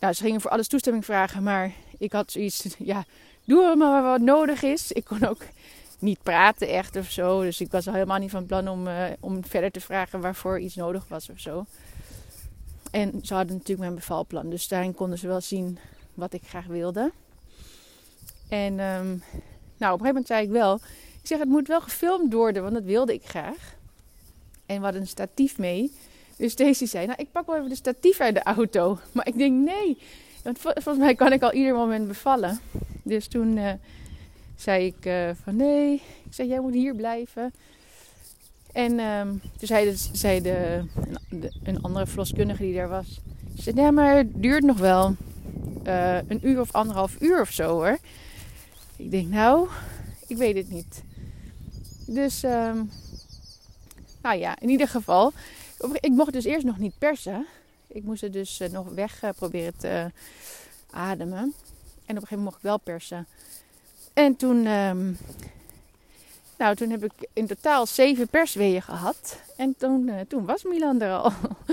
nou, 0.00 0.14
ze 0.14 0.22
gingen 0.22 0.40
voor 0.40 0.50
alles 0.50 0.68
toestemming 0.68 1.04
vragen, 1.04 1.42
maar 1.42 1.72
ik 1.98 2.12
had 2.12 2.32
zoiets, 2.32 2.66
ja, 2.78 3.04
doe 3.44 3.76
maar 3.76 4.02
wat 4.02 4.20
nodig 4.20 4.62
is. 4.62 4.92
Ik 4.92 5.04
kon 5.04 5.26
ook 5.26 5.42
niet 5.98 6.22
praten 6.22 6.68
echt 6.68 6.96
of 6.96 7.10
zo, 7.10 7.42
dus 7.42 7.60
ik 7.60 7.70
was 7.70 7.86
al 7.86 7.92
helemaal 7.92 8.18
niet 8.18 8.30
van 8.30 8.46
plan 8.46 8.68
om, 8.68 8.86
uh, 8.86 9.04
om 9.20 9.44
verder 9.44 9.70
te 9.70 9.80
vragen 9.80 10.20
waarvoor 10.20 10.60
iets 10.60 10.74
nodig 10.74 11.08
was 11.08 11.30
of 11.30 11.40
zo. 11.40 11.64
En 12.90 13.20
ze 13.22 13.34
hadden 13.34 13.52
natuurlijk 13.52 13.80
mijn 13.80 13.94
bevalplan. 13.94 14.50
Dus 14.50 14.68
daarin 14.68 14.94
konden 14.94 15.18
ze 15.18 15.26
wel 15.26 15.40
zien 15.40 15.78
wat 16.14 16.32
ik 16.32 16.42
graag 16.46 16.66
wilde. 16.66 17.12
En 18.48 18.78
um, 18.80 19.22
nou, 19.76 19.94
op 19.94 20.00
een 20.00 20.06
gegeven 20.06 20.06
moment 20.06 20.26
zei 20.26 20.42
ik 20.42 20.50
wel... 20.50 20.80
Ik 21.22 21.28
zeg, 21.28 21.38
het 21.38 21.48
moet 21.48 21.68
wel 21.68 21.80
gefilmd 21.80 22.32
worden, 22.32 22.62
want 22.62 22.74
dat 22.74 22.84
wilde 22.84 23.14
ik 23.14 23.24
graag. 23.24 23.74
En 24.66 24.76
we 24.76 24.82
hadden 24.82 25.00
een 25.00 25.06
statief 25.06 25.58
mee. 25.58 25.92
Dus 26.36 26.56
Daisy 26.56 26.86
zei, 26.86 27.06
nou, 27.06 27.18
ik 27.20 27.32
pak 27.32 27.46
wel 27.46 27.56
even 27.56 27.68
de 27.68 27.74
statief 27.74 28.20
uit 28.20 28.34
de 28.34 28.42
auto. 28.42 28.98
Maar 29.12 29.26
ik 29.26 29.38
denk, 29.38 29.64
nee. 29.64 29.98
Want 30.42 30.58
volgens 30.58 30.98
mij 30.98 31.14
kan 31.14 31.32
ik 31.32 31.42
al 31.42 31.52
ieder 31.52 31.74
moment 31.74 32.08
bevallen. 32.08 32.60
Dus 33.02 33.26
toen 33.26 33.56
uh, 33.56 33.72
zei 34.56 34.86
ik 34.86 35.06
uh, 35.06 35.30
van, 35.42 35.56
nee. 35.56 35.94
Ik 35.94 36.34
zei, 36.34 36.48
jij 36.48 36.60
moet 36.60 36.74
hier 36.74 36.94
blijven. 36.94 37.52
En 38.72 39.00
um, 39.00 39.40
toen 39.58 39.66
zei, 39.66 39.90
de, 39.90 39.96
zei 40.12 40.40
de, 40.40 40.84
een, 41.62 41.82
andere 41.82 42.06
verloskundige 42.06 42.62
die 42.62 42.74
daar 42.74 42.88
was. 42.88 43.20
Ze 43.56 43.62
zei, 43.62 43.76
ja, 43.76 43.90
maar 43.90 44.16
het 44.16 44.42
duurt 44.42 44.64
nog 44.64 44.78
wel 44.78 45.16
uh, 45.86 46.16
een 46.28 46.40
uur 46.42 46.60
of 46.60 46.72
anderhalf 46.72 47.16
uur 47.20 47.40
of 47.40 47.50
zo 47.50 47.68
hoor. 47.68 47.98
Ik 48.96 49.10
denk, 49.10 49.28
nou, 49.28 49.68
ik 50.26 50.36
weet 50.36 50.56
het 50.56 50.70
niet. 50.70 51.02
Dus, 52.12 52.42
um, 52.42 52.90
nou 54.22 54.38
ja, 54.38 54.56
in 54.60 54.68
ieder 54.68 54.88
geval. 54.88 55.32
Ik 56.00 56.10
mocht 56.10 56.32
dus 56.32 56.44
eerst 56.44 56.64
nog 56.64 56.78
niet 56.78 56.98
persen. 56.98 57.46
Ik 57.86 58.02
moest 58.02 58.20
het 58.20 58.32
dus 58.32 58.60
uh, 58.60 58.68
nog 58.68 58.88
weg 58.88 59.22
uh, 59.24 59.30
proberen 59.36 59.76
te 59.76 60.10
ademen. 60.90 61.38
En 61.38 62.16
op 62.16 62.22
een 62.22 62.28
gegeven 62.28 62.36
moment 62.36 62.44
mocht 62.44 62.56
ik 62.56 62.62
wel 62.62 62.78
persen. 62.78 63.26
En 64.12 64.36
toen 64.36 64.66
um, 64.66 65.18
nou, 66.62 66.74
toen 66.74 66.90
heb 66.90 67.04
ik 67.04 67.12
in 67.32 67.46
totaal 67.46 67.86
zeven 67.86 68.28
persweeën 68.28 68.82
gehad. 68.82 69.40
En 69.56 69.74
toen, 69.78 70.08
uh, 70.08 70.14
toen 70.28 70.44
was 70.44 70.62
Milan 70.62 71.00
er 71.00 71.12
al. 71.12 71.32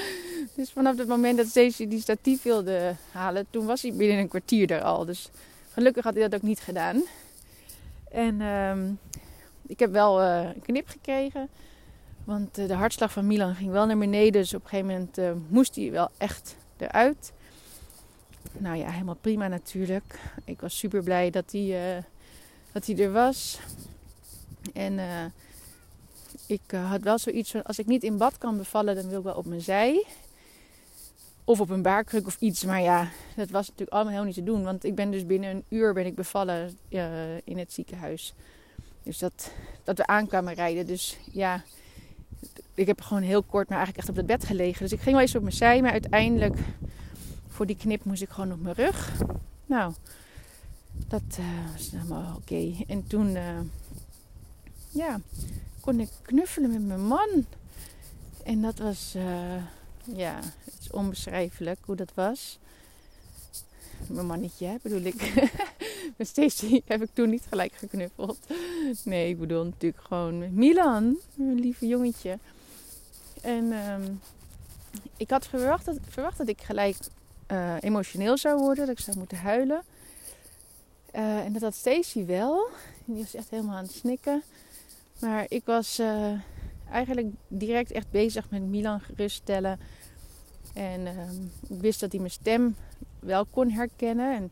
dus 0.56 0.72
vanaf 0.72 0.98
het 0.98 1.08
moment 1.08 1.38
dat 1.38 1.48
Stacey 1.48 1.88
die 1.88 2.02
statief 2.02 2.44
wilde 2.44 2.96
halen, 3.12 3.46
toen 3.50 3.66
was 3.66 3.82
hij 3.82 3.94
binnen 3.94 4.18
een 4.18 4.28
kwartier 4.28 4.72
er 4.72 4.82
al. 4.82 5.06
Dus 5.06 5.30
gelukkig 5.74 6.04
had 6.04 6.14
hij 6.14 6.24
dat 6.24 6.36
ook 6.36 6.48
niet 6.48 6.60
gedaan. 6.60 7.02
En 8.12 8.42
um, 8.42 9.00
ik 9.70 9.80
heb 9.80 9.92
wel 9.92 10.22
uh, 10.22 10.44
een 10.44 10.62
knip 10.62 10.88
gekregen. 10.88 11.50
Want 12.24 12.60
uh, 12.60 12.68
de 12.68 12.74
hartslag 12.74 13.12
van 13.12 13.28
Milan 13.28 13.56
ging 13.56 13.72
wel 13.72 13.86
naar 13.86 13.98
beneden. 13.98 14.42
Dus 14.42 14.54
op 14.54 14.64
een 14.64 14.70
gegeven 14.70 15.08
moment 15.16 15.50
moest 15.50 15.76
hij 15.76 15.92
wel 15.92 16.10
echt 16.18 16.56
eruit. 16.78 17.34
Nou 18.58 18.78
ja, 18.78 18.90
helemaal 18.90 19.18
prima 19.22 19.48
natuurlijk. 19.48 20.20
Ik 20.46 20.62
was 20.62 20.78
super 20.78 21.04
blij 21.04 21.30
dat 21.30 21.52
hij, 21.52 22.04
dat 22.72 22.86
hij 22.86 22.98
er 22.98 23.12
was. 23.12 23.60
En 24.74 25.00
ik 26.46 26.62
had 26.72 27.02
wel 27.02 27.18
zoiets 27.18 27.52
van: 27.52 27.64
als 27.64 27.80
ik 27.80 27.86
niet 27.86 28.04
in 28.04 28.18
bad 28.18 28.38
kan 28.38 28.58
bevallen, 28.58 28.96
dan 28.96 29.08
wil 29.08 29.18
ik 29.18 29.24
wel 29.24 29.36
op 29.36 29.46
mijn 29.46 29.62
zij. 29.62 30.06
Of 31.44 31.60
op 31.60 31.70
een 31.70 31.82
baarkruk 31.82 32.28
of 32.28 32.38
iets. 32.40 32.64
Maar 32.64 32.82
ja, 32.82 33.10
dat 33.36 33.50
was 33.50 33.68
natuurlijk 33.68 33.92
allemaal 33.92 34.14
helemaal 34.14 34.34
niet 34.36 34.46
te 34.46 34.52
doen. 34.52 34.64
Want 34.64 34.84
ik 34.84 34.96
ben 34.96 35.12
dus 35.12 35.26
binnen 35.26 35.50
een 35.50 35.64
uur 35.70 35.94
ben 35.94 36.06
ik 36.06 36.16
bevallen 36.16 36.78
in 37.44 37.58
het 37.58 37.74
ziekenhuis. 37.74 38.34
Dus 39.04 39.18
dat, 39.18 39.52
dat 39.84 39.98
we 39.98 40.08
aankwamen 40.08 40.54
rijden. 40.54 40.88
Dus 40.88 41.18
ja, 41.32 41.64
ik 42.74 42.88
heb 42.88 43.02
gewoon 43.02 43.24
heel 43.24 43.44
kort 43.44 43.70
maar 43.70 43.78
eigenlijk 43.78 44.08
echt 44.08 44.18
op 44.18 44.28
het 44.28 44.40
bed 44.40 44.46
gelegen. 44.46 44.82
Dus 44.82 44.92
ik 44.92 45.02
ging 45.02 45.12
wel 45.16 45.22
eens 45.22 45.36
op 45.36 45.42
mijn 45.42 45.56
zij. 45.56 45.82
Maar 45.82 45.92
uiteindelijk, 45.92 46.58
voor 47.48 47.66
die 47.66 47.78
knip, 47.78 48.04
moest 48.04 48.22
ik 48.22 48.30
gewoon 48.30 48.52
op 48.52 48.62
mijn 48.62 48.76
rug. 48.76 49.22
Nou, 49.66 49.94
dat 50.92 51.38
was 51.74 51.92
helemaal 51.92 52.36
oké. 52.36 52.76
En 52.88 53.08
toen 53.08 53.38
ja, 54.90 55.20
kon 55.80 56.00
ik 56.00 56.10
knuffelen 56.22 56.72
met 56.72 56.86
mijn 56.86 57.06
man. 57.06 57.46
En 58.44 58.62
dat 58.62 58.78
was, 58.78 59.14
uh, 59.16 59.64
ja, 60.04 60.40
het 60.64 60.74
is 60.80 60.92
onbeschrijfelijk 60.92 61.80
hoe 61.86 61.96
dat 61.96 62.12
was. 62.14 62.60
Mijn 64.08 64.26
mannetje, 64.26 64.80
bedoel 64.82 65.02
ik. 65.02 65.22
met 66.20 66.28
Stacey 66.28 66.82
heb 66.86 67.02
ik 67.02 67.10
toen 67.14 67.30
niet 67.30 67.46
gelijk 67.50 67.74
geknuffeld. 67.74 68.38
Nee, 69.04 69.30
ik 69.30 69.40
bedoel 69.40 69.64
natuurlijk 69.64 70.04
gewoon 70.04 70.54
Milan, 70.54 71.18
mijn 71.36 71.60
lieve 71.60 71.88
jongetje. 71.88 72.38
En 73.42 73.72
um, 73.72 74.20
ik 75.18 75.30
had 75.30 75.48
verwacht 75.48 76.38
dat, 76.38 76.48
ik 76.48 76.62
gelijk 76.62 76.98
uh, 77.52 77.76
emotioneel 77.80 78.38
zou 78.38 78.60
worden, 78.60 78.86
dat 78.86 78.98
ik 78.98 79.04
zou 79.04 79.18
moeten 79.18 79.38
huilen. 79.38 79.84
Uh, 81.16 81.46
en 81.46 81.54
dat 81.54 81.62
had 81.62 81.76
Stacey 81.76 82.26
wel. 82.26 82.70
Die 83.06 83.24
was 83.24 83.36
echt 83.36 83.50
helemaal 83.50 83.76
aan 83.76 83.84
het 83.84 83.94
snikken. 83.94 84.44
Maar 85.20 85.46
ik 85.48 85.66
was 85.66 86.00
uh, 86.00 86.32
eigenlijk 86.92 87.28
direct 87.48 87.92
echt 87.92 88.12
bezig 88.12 88.50
met 88.50 88.62
Milan 88.62 89.00
geruststellen. 89.00 89.80
En 90.74 91.02
uh, 91.02 91.12
ik 91.70 91.82
wist 91.82 92.00
dat 92.00 92.12
hij 92.12 92.20
mijn 92.20 92.32
stem 92.32 92.76
wel 93.20 93.46
kon 93.46 93.70
herkennen. 93.70 94.36
En 94.36 94.52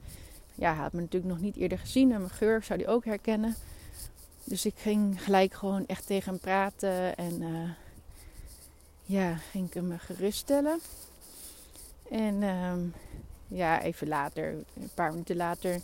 ja, 0.58 0.74
had 0.74 0.94
me 0.94 1.02
natuurlijk 1.02 1.34
nog 1.34 1.42
niet 1.42 1.56
eerder 1.56 1.80
gezien. 1.80 2.12
En 2.12 2.20
mijn 2.20 2.32
geur 2.32 2.64
zou 2.64 2.80
hij 2.80 2.90
ook 2.90 3.06
herkennen. 3.06 3.56
Dus 4.44 4.66
ik 4.66 4.74
ging 4.78 5.24
gelijk 5.24 5.54
gewoon 5.54 5.86
echt 5.88 6.06
tegen 6.06 6.32
hem 6.32 6.40
praten. 6.40 7.16
En 7.16 7.42
uh, 7.42 7.70
ja, 9.04 9.36
ging 9.36 9.68
ik 9.68 9.74
hem 9.74 9.98
geruststellen. 9.98 10.80
En 12.10 12.44
ehm, 12.44 12.80
ja, 13.48 13.82
even 13.82 14.08
later, 14.08 14.56
een 14.74 14.90
paar 14.94 15.12
minuten 15.12 15.36
later, 15.36 15.82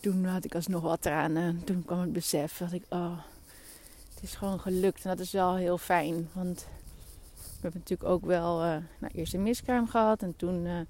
toen 0.00 0.24
had 0.24 0.44
ik 0.44 0.54
alsnog 0.54 0.82
wat 0.82 1.02
tranen. 1.02 1.64
Toen 1.64 1.84
kwam 1.84 2.00
het 2.00 2.12
besef 2.12 2.56
dat 2.56 2.72
ik, 2.72 2.84
oh, 2.88 3.18
het 4.14 4.22
is 4.22 4.34
gewoon 4.34 4.60
gelukt. 4.60 5.04
En 5.04 5.10
dat 5.10 5.18
is 5.18 5.32
wel 5.32 5.56
heel 5.56 5.78
fijn. 5.78 6.28
Want 6.32 6.66
we 7.34 7.60
hebben 7.60 7.80
natuurlijk 7.80 8.10
ook 8.10 8.24
wel 8.24 8.64
uh, 8.64 8.76
nou, 8.98 9.12
eerst 9.14 9.34
een 9.34 9.42
miskraam 9.42 9.88
gehad. 9.88 10.22
En 10.22 10.36
toen 10.36 10.64
uh, 10.64 10.80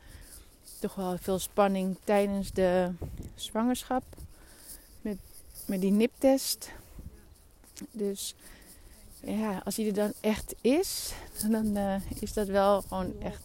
toch 0.78 0.94
wel 0.94 1.18
veel 1.18 1.38
spanning 1.38 1.96
tijdens 2.04 2.52
de 2.52 2.90
zwangerschap. 3.34 4.02
met 5.66 5.80
die 5.80 5.90
niptest. 5.90 6.70
Dus 7.90 8.34
ja, 9.20 9.60
als 9.64 9.76
hij 9.76 9.86
er 9.86 9.94
dan 9.94 10.12
echt 10.20 10.54
is, 10.60 11.12
dan 11.48 11.76
uh, 11.76 11.94
is 12.20 12.32
dat 12.32 12.46
wel 12.46 12.82
gewoon 12.82 13.20
echt 13.20 13.42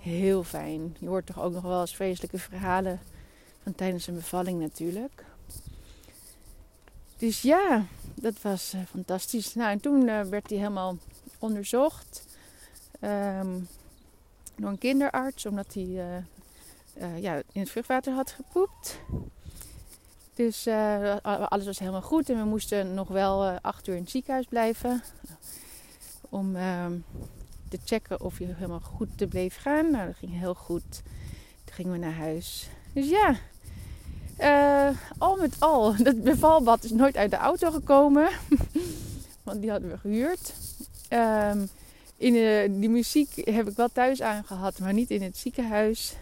heel 0.00 0.44
fijn. 0.44 0.96
Je 0.98 1.08
hoort 1.08 1.26
toch 1.26 1.40
ook 1.40 1.52
nog 1.52 1.62
wel 1.62 1.80
eens 1.80 1.96
vreselijke 1.96 2.38
verhalen 2.38 3.00
van 3.62 3.74
tijdens 3.74 4.06
een 4.06 4.14
bevalling 4.14 4.60
natuurlijk. 4.60 5.24
Dus 7.16 7.42
ja, 7.42 7.84
dat 8.14 8.42
was 8.42 8.74
uh, 8.74 8.80
fantastisch. 8.90 9.54
Nou, 9.54 9.70
en 9.70 9.80
toen 9.80 10.08
uh, 10.08 10.20
werd 10.22 10.48
hij 10.48 10.58
helemaal 10.58 10.96
onderzocht 11.38 12.26
um, 13.00 13.68
door 14.56 14.70
een 14.70 14.78
kinderarts, 14.78 15.46
omdat 15.46 15.74
hij 15.74 16.24
ja, 17.16 17.36
in 17.52 17.60
het 17.60 17.70
vruchtwater 17.70 18.12
had 18.12 18.30
gepoept. 18.30 18.98
Dus 20.38 20.66
uh, 20.66 21.16
alles 21.22 21.64
was 21.64 21.78
helemaal 21.78 22.02
goed 22.02 22.30
en 22.30 22.36
we 22.36 22.44
moesten 22.44 22.94
nog 22.94 23.08
wel 23.08 23.46
uh, 23.46 23.56
acht 23.60 23.86
uur 23.88 23.94
in 23.94 24.00
het 24.00 24.10
ziekenhuis 24.10 24.46
blijven. 24.46 25.02
Om 26.28 26.56
uh, 26.56 26.86
te 27.68 27.78
checken 27.84 28.20
of 28.20 28.38
je 28.38 28.46
helemaal 28.46 28.80
goed 28.80 29.08
te 29.16 29.26
bleef 29.26 29.56
gaan. 29.56 29.90
Nou, 29.90 30.06
dat 30.06 30.16
ging 30.16 30.38
heel 30.38 30.54
goed. 30.54 31.02
Toen 31.64 31.74
gingen 31.74 31.92
we 31.92 31.98
naar 31.98 32.14
huis. 32.14 32.68
Dus 32.92 33.08
ja, 33.08 33.36
al 35.18 35.36
met 35.36 35.56
al, 35.58 35.94
dat 36.02 36.22
bevalbad 36.22 36.84
is 36.84 36.90
nooit 36.90 37.16
uit 37.16 37.30
de 37.30 37.36
auto 37.36 37.70
gekomen. 37.70 38.28
Want 39.44 39.60
die 39.60 39.70
hadden 39.70 39.90
we 39.90 39.98
gehuurd. 39.98 40.52
Um, 41.10 41.68
in 42.16 42.80
die 42.80 42.90
muziek 42.90 43.30
heb 43.34 43.68
ik 43.68 43.76
wel 43.76 43.88
thuis 43.92 44.22
aangehad, 44.22 44.78
maar 44.78 44.92
niet 44.92 45.10
in 45.10 45.22
het 45.22 45.36
ziekenhuis. 45.36 46.16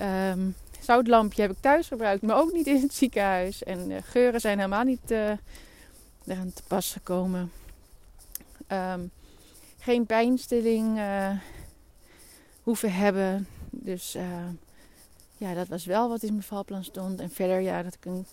Um, 0.00 0.54
zoutlampje 0.80 1.42
heb 1.42 1.50
ik 1.50 1.56
thuis 1.60 1.88
gebruikt, 1.88 2.22
maar 2.22 2.36
ook 2.36 2.52
niet 2.52 2.66
in 2.66 2.82
het 2.82 2.94
ziekenhuis. 2.94 3.62
En 3.62 3.90
uh, 3.90 3.96
geuren 4.02 4.40
zijn 4.40 4.58
helemaal 4.58 4.84
niet 4.84 5.10
uh, 5.10 5.30
eraan 6.26 6.52
te 6.52 6.62
pas 6.66 6.92
gekomen. 6.92 7.52
Um, 8.72 9.10
geen 9.78 10.06
pijnstilling 10.06 10.98
uh, 10.98 11.30
hoeven 12.62 12.92
hebben. 12.92 13.46
Dus 13.70 14.16
ja, 15.36 15.54
dat 15.54 15.68
was 15.68 15.84
wel 15.84 16.08
wat 16.08 16.22
in 16.22 16.32
mijn 16.32 16.42
valplan 16.42 16.84
stond. 16.84 17.20
En 17.20 17.30
verder 17.30 17.60
ja, 17.60 17.82
dat 17.82 17.94
ik 17.94 18.04
een 18.04 18.26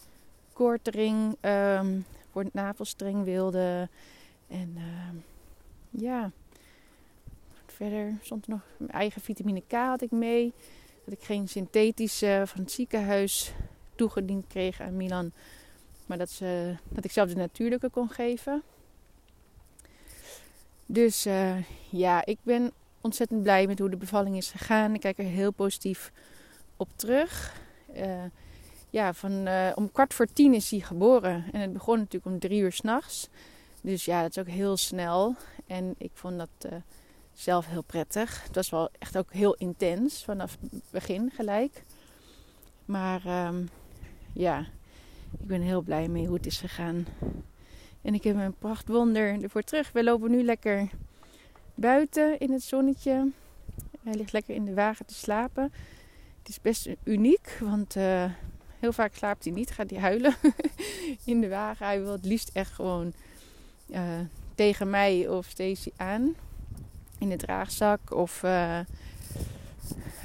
koortering 0.53 1.37
um, 1.41 2.05
voor 2.31 2.43
het 2.43 2.53
navelstreng 2.53 3.23
wilde. 3.23 3.89
En 4.47 4.77
ja, 5.89 6.31
verder 7.65 8.17
stond 8.21 8.45
er 8.45 8.51
nog 8.51 8.61
mijn 8.77 8.91
eigen 8.91 9.21
vitamine 9.21 9.63
K 9.67 9.71
had 9.71 10.01
ik 10.01 10.11
mee. 10.11 10.53
Dat 11.05 11.13
ik 11.13 11.23
geen 11.23 11.47
synthetische 11.47 12.43
van 12.45 12.61
het 12.61 12.71
ziekenhuis 12.71 13.53
toegediend 13.95 14.47
kreeg 14.47 14.81
aan 14.81 14.97
Milan. 14.97 15.31
Maar 16.05 16.17
dat, 16.17 16.29
ze, 16.29 16.75
dat 16.89 17.05
ik 17.05 17.11
zelf 17.11 17.29
de 17.29 17.35
natuurlijke 17.35 17.89
kon 17.89 18.09
geven. 18.09 18.63
Dus 20.85 21.25
uh, 21.25 21.55
ja, 21.89 22.25
ik 22.25 22.37
ben 22.43 22.71
ontzettend 23.01 23.43
blij 23.43 23.67
met 23.67 23.79
hoe 23.79 23.89
de 23.89 23.97
bevalling 23.97 24.37
is 24.37 24.51
gegaan. 24.51 24.93
Ik 24.93 24.99
kijk 24.99 25.17
er 25.17 25.23
heel 25.23 25.51
positief 25.51 26.11
op 26.77 26.89
terug. 26.95 27.61
Uh, 27.95 28.23
ja, 28.89 29.13
van, 29.13 29.47
om 29.75 29.91
kwart 29.91 30.13
voor 30.13 30.27
tien 30.33 30.53
is 30.53 30.71
hij 30.71 30.79
geboren. 30.79 31.45
En 31.51 31.61
het 31.61 31.73
begon 31.73 31.97
natuurlijk 31.97 32.33
om 32.33 32.39
drie 32.39 32.61
uur 32.61 32.71
s'nachts. 32.71 33.29
Dus 33.81 34.05
ja, 34.05 34.21
dat 34.21 34.29
is 34.29 34.37
ook 34.37 34.47
heel 34.47 34.77
snel. 34.77 35.35
En 35.67 35.95
ik 35.97 36.11
vond 36.13 36.37
dat 36.37 36.71
zelf 37.33 37.67
heel 37.67 37.81
prettig. 37.81 38.43
Het 38.43 38.55
was 38.55 38.69
wel 38.69 38.89
echt 38.99 39.17
ook 39.17 39.33
heel 39.33 39.53
intens 39.53 40.23
vanaf 40.23 40.57
het 40.71 40.83
begin 40.89 41.31
gelijk. 41.35 41.83
Maar 42.85 43.47
um, 43.47 43.69
ja, 44.33 44.59
ik 45.39 45.47
ben 45.47 45.61
heel 45.61 45.81
blij 45.81 46.07
mee 46.07 46.25
hoe 46.25 46.35
het 46.35 46.45
is 46.45 46.59
gegaan. 46.59 47.05
En 48.01 48.13
ik 48.13 48.23
heb 48.23 48.35
een 48.35 48.57
prachtwonder 48.57 49.41
ervoor 49.43 49.61
terug. 49.61 49.91
We 49.91 50.03
lopen 50.03 50.31
nu 50.31 50.43
lekker 50.43 50.89
buiten 51.75 52.39
in 52.39 52.51
het 52.51 52.63
zonnetje. 52.63 53.31
Hij 54.03 54.13
ligt 54.13 54.31
lekker 54.31 54.55
in 54.55 54.65
de 54.65 54.73
wagen 54.73 55.05
te 55.05 55.13
slapen. 55.13 55.73
Het 56.39 56.49
is 56.49 56.61
best 56.61 56.89
uniek, 57.03 57.57
want 57.61 57.95
uh, 57.95 58.31
heel 58.79 58.93
vaak 58.93 59.15
slaapt 59.15 59.43
hij 59.43 59.53
niet. 59.53 59.71
Gaat 59.71 59.89
hij 59.89 59.99
huilen 59.99 60.35
in 61.25 61.41
de 61.41 61.49
wagen. 61.49 61.85
Hij 61.85 62.01
wil 62.01 62.11
het 62.11 62.25
liefst 62.25 62.49
echt 62.53 62.71
gewoon 62.71 63.13
uh, 63.87 64.19
tegen 64.55 64.89
mij 64.89 65.27
of 65.29 65.45
Stacy 65.45 65.91
aan 65.95 66.35
in 67.23 67.29
de 67.29 67.45
draagzak 67.45 68.13
of 68.13 68.43
uh, 68.43 68.79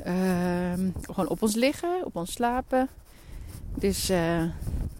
uh, 0.07 0.73
gewoon 1.03 1.29
op 1.29 1.43
ons 1.43 1.55
liggen, 1.55 2.05
op 2.05 2.17
ons 2.17 2.33
slapen. 2.33 2.89
Dus 3.75 4.11
uh, 4.11 4.43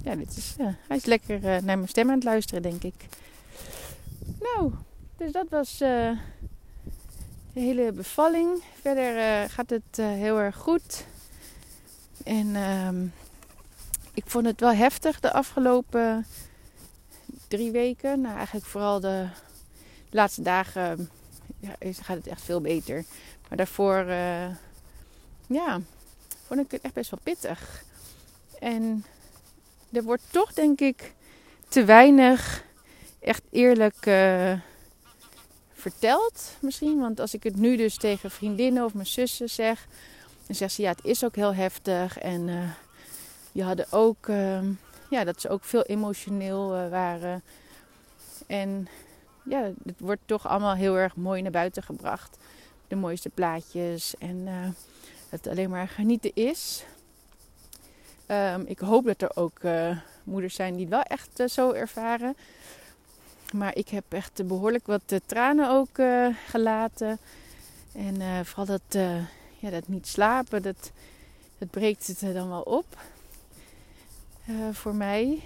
ja, 0.03 0.15
dit 0.17 0.37
is, 0.37 0.55
hij 0.89 0.97
is 0.97 1.05
lekker 1.05 1.41
naar 1.41 1.63
mijn 1.63 1.89
stem 1.89 2.09
aan 2.09 2.15
het 2.15 2.25
luisteren, 2.25 2.63
denk 2.63 2.83
ik. 2.83 3.07
Nou, 4.41 4.73
dus 5.17 5.33
dat 5.33 5.47
was 5.51 5.79
de 5.79 6.17
hele 7.53 7.93
bevalling. 7.93 8.63
Verder 8.81 9.51
gaat 9.51 9.71
het 9.71 9.97
heel 9.97 10.41
erg 10.41 10.57
goed. 10.57 11.05
En 12.25 12.57
ehm, 12.57 13.07
ik 14.15 14.25
vond 14.27 14.47
het 14.47 14.61
wel 14.61 14.73
heftig 14.73 15.21
de 15.21 15.33
afgelopen 15.33 16.27
drie 17.49 17.71
weken. 17.71 18.21
Nou, 18.21 18.37
eigenlijk 18.37 18.67
vooral 18.67 19.01
de 19.01 19.27
laatste 20.11 20.43
dagen 20.43 21.11
ja, 21.61 21.77
gaat 21.81 22.17
het 22.17 22.27
echt 22.27 22.43
veel 22.43 22.61
beter. 22.61 23.05
Maar 23.49 23.59
daarvoor, 23.59 24.05
uh, 24.07 24.49
ja, 25.47 25.81
vond 26.47 26.61
ik 26.61 26.71
het 26.71 26.83
echt 26.83 26.95
best 26.95 27.11
wel 27.11 27.21
pittig. 27.23 27.83
En 28.59 29.05
er 29.93 30.03
wordt 30.03 30.23
toch, 30.31 30.53
denk 30.53 30.81
ik, 30.81 31.15
te 31.69 31.85
weinig 31.85 32.65
echt 33.21 33.43
eerlijk 33.51 34.07
uh, 34.07 34.53
verteld. 35.73 36.57
Misschien, 36.61 37.01
want 37.01 37.21
als 37.21 37.35
ik 37.35 37.43
het 37.43 37.57
nu 37.57 37.77
dus 37.77 37.97
tegen 37.97 38.31
vriendinnen 38.31 38.85
of 38.85 38.95
mijn 38.95 39.07
zussen 39.07 39.51
zeg, 39.51 39.87
dan 40.47 40.57
zeggen 40.57 40.71
ze 40.71 40.83
ja, 40.83 40.91
het 40.91 41.05
is 41.05 41.25
ook 41.25 41.37
heel 41.37 41.55
heftig. 41.55 42.19
En 42.19 42.49
uh, 42.49 42.71
die 43.53 43.63
hadden 43.63 43.87
ook, 43.91 44.27
ja, 45.11 45.25
dat 45.25 45.41
ze 45.41 45.49
ook 45.49 45.65
veel 45.65 45.83
emotioneel 45.83 46.89
waren. 46.89 47.43
En 48.47 48.89
ja, 49.49 49.71
het 49.85 50.01
wordt 50.01 50.21
toch 50.25 50.49
allemaal 50.49 50.75
heel 50.75 50.97
erg 50.97 51.17
mooi 51.17 51.43
naar 51.43 51.51
buiten 51.51 51.83
gebracht. 51.83 52.37
De 52.89 52.97
mooiste 52.97 53.29
plaatjes 53.29 54.15
en 54.19 54.45
dat 55.31 55.45
het 55.45 55.49
alleen 55.49 55.71
maar 55.71 55.89
genieten 55.89 56.31
is. 56.35 56.85
Um, 58.27 58.65
ik 58.67 58.79
hoop 58.79 59.05
dat 59.05 59.23
er 59.23 59.37
ook 59.37 59.59
uh, 59.63 59.97
moeders 60.25 60.55
zijn 60.55 60.73
die 60.73 60.81
het 60.81 60.95
wel 60.95 61.03
echt 61.03 61.41
uh, 61.41 61.47
zo 61.49 61.73
ervaren. 61.73 62.37
Maar 63.53 63.77
ik 63.77 63.89
heb 63.89 64.05
echt 64.09 64.47
behoorlijk 64.47 64.87
wat 64.87 65.21
tranen 65.27 65.71
ook 65.71 66.01
gelaten. 66.47 67.19
En 67.93 68.47
vooral 68.47 68.67
dat, 68.67 69.03
ja, 69.59 69.71
dat 69.71 69.89
niet 69.89 70.07
slapen, 70.07 70.63
dat, 70.63 70.91
dat 71.59 71.71
breekt 71.71 72.07
het 72.07 72.35
dan 72.35 72.49
wel 72.49 72.63
op. 72.63 72.87
voor 74.73 74.95
mij. 74.95 75.43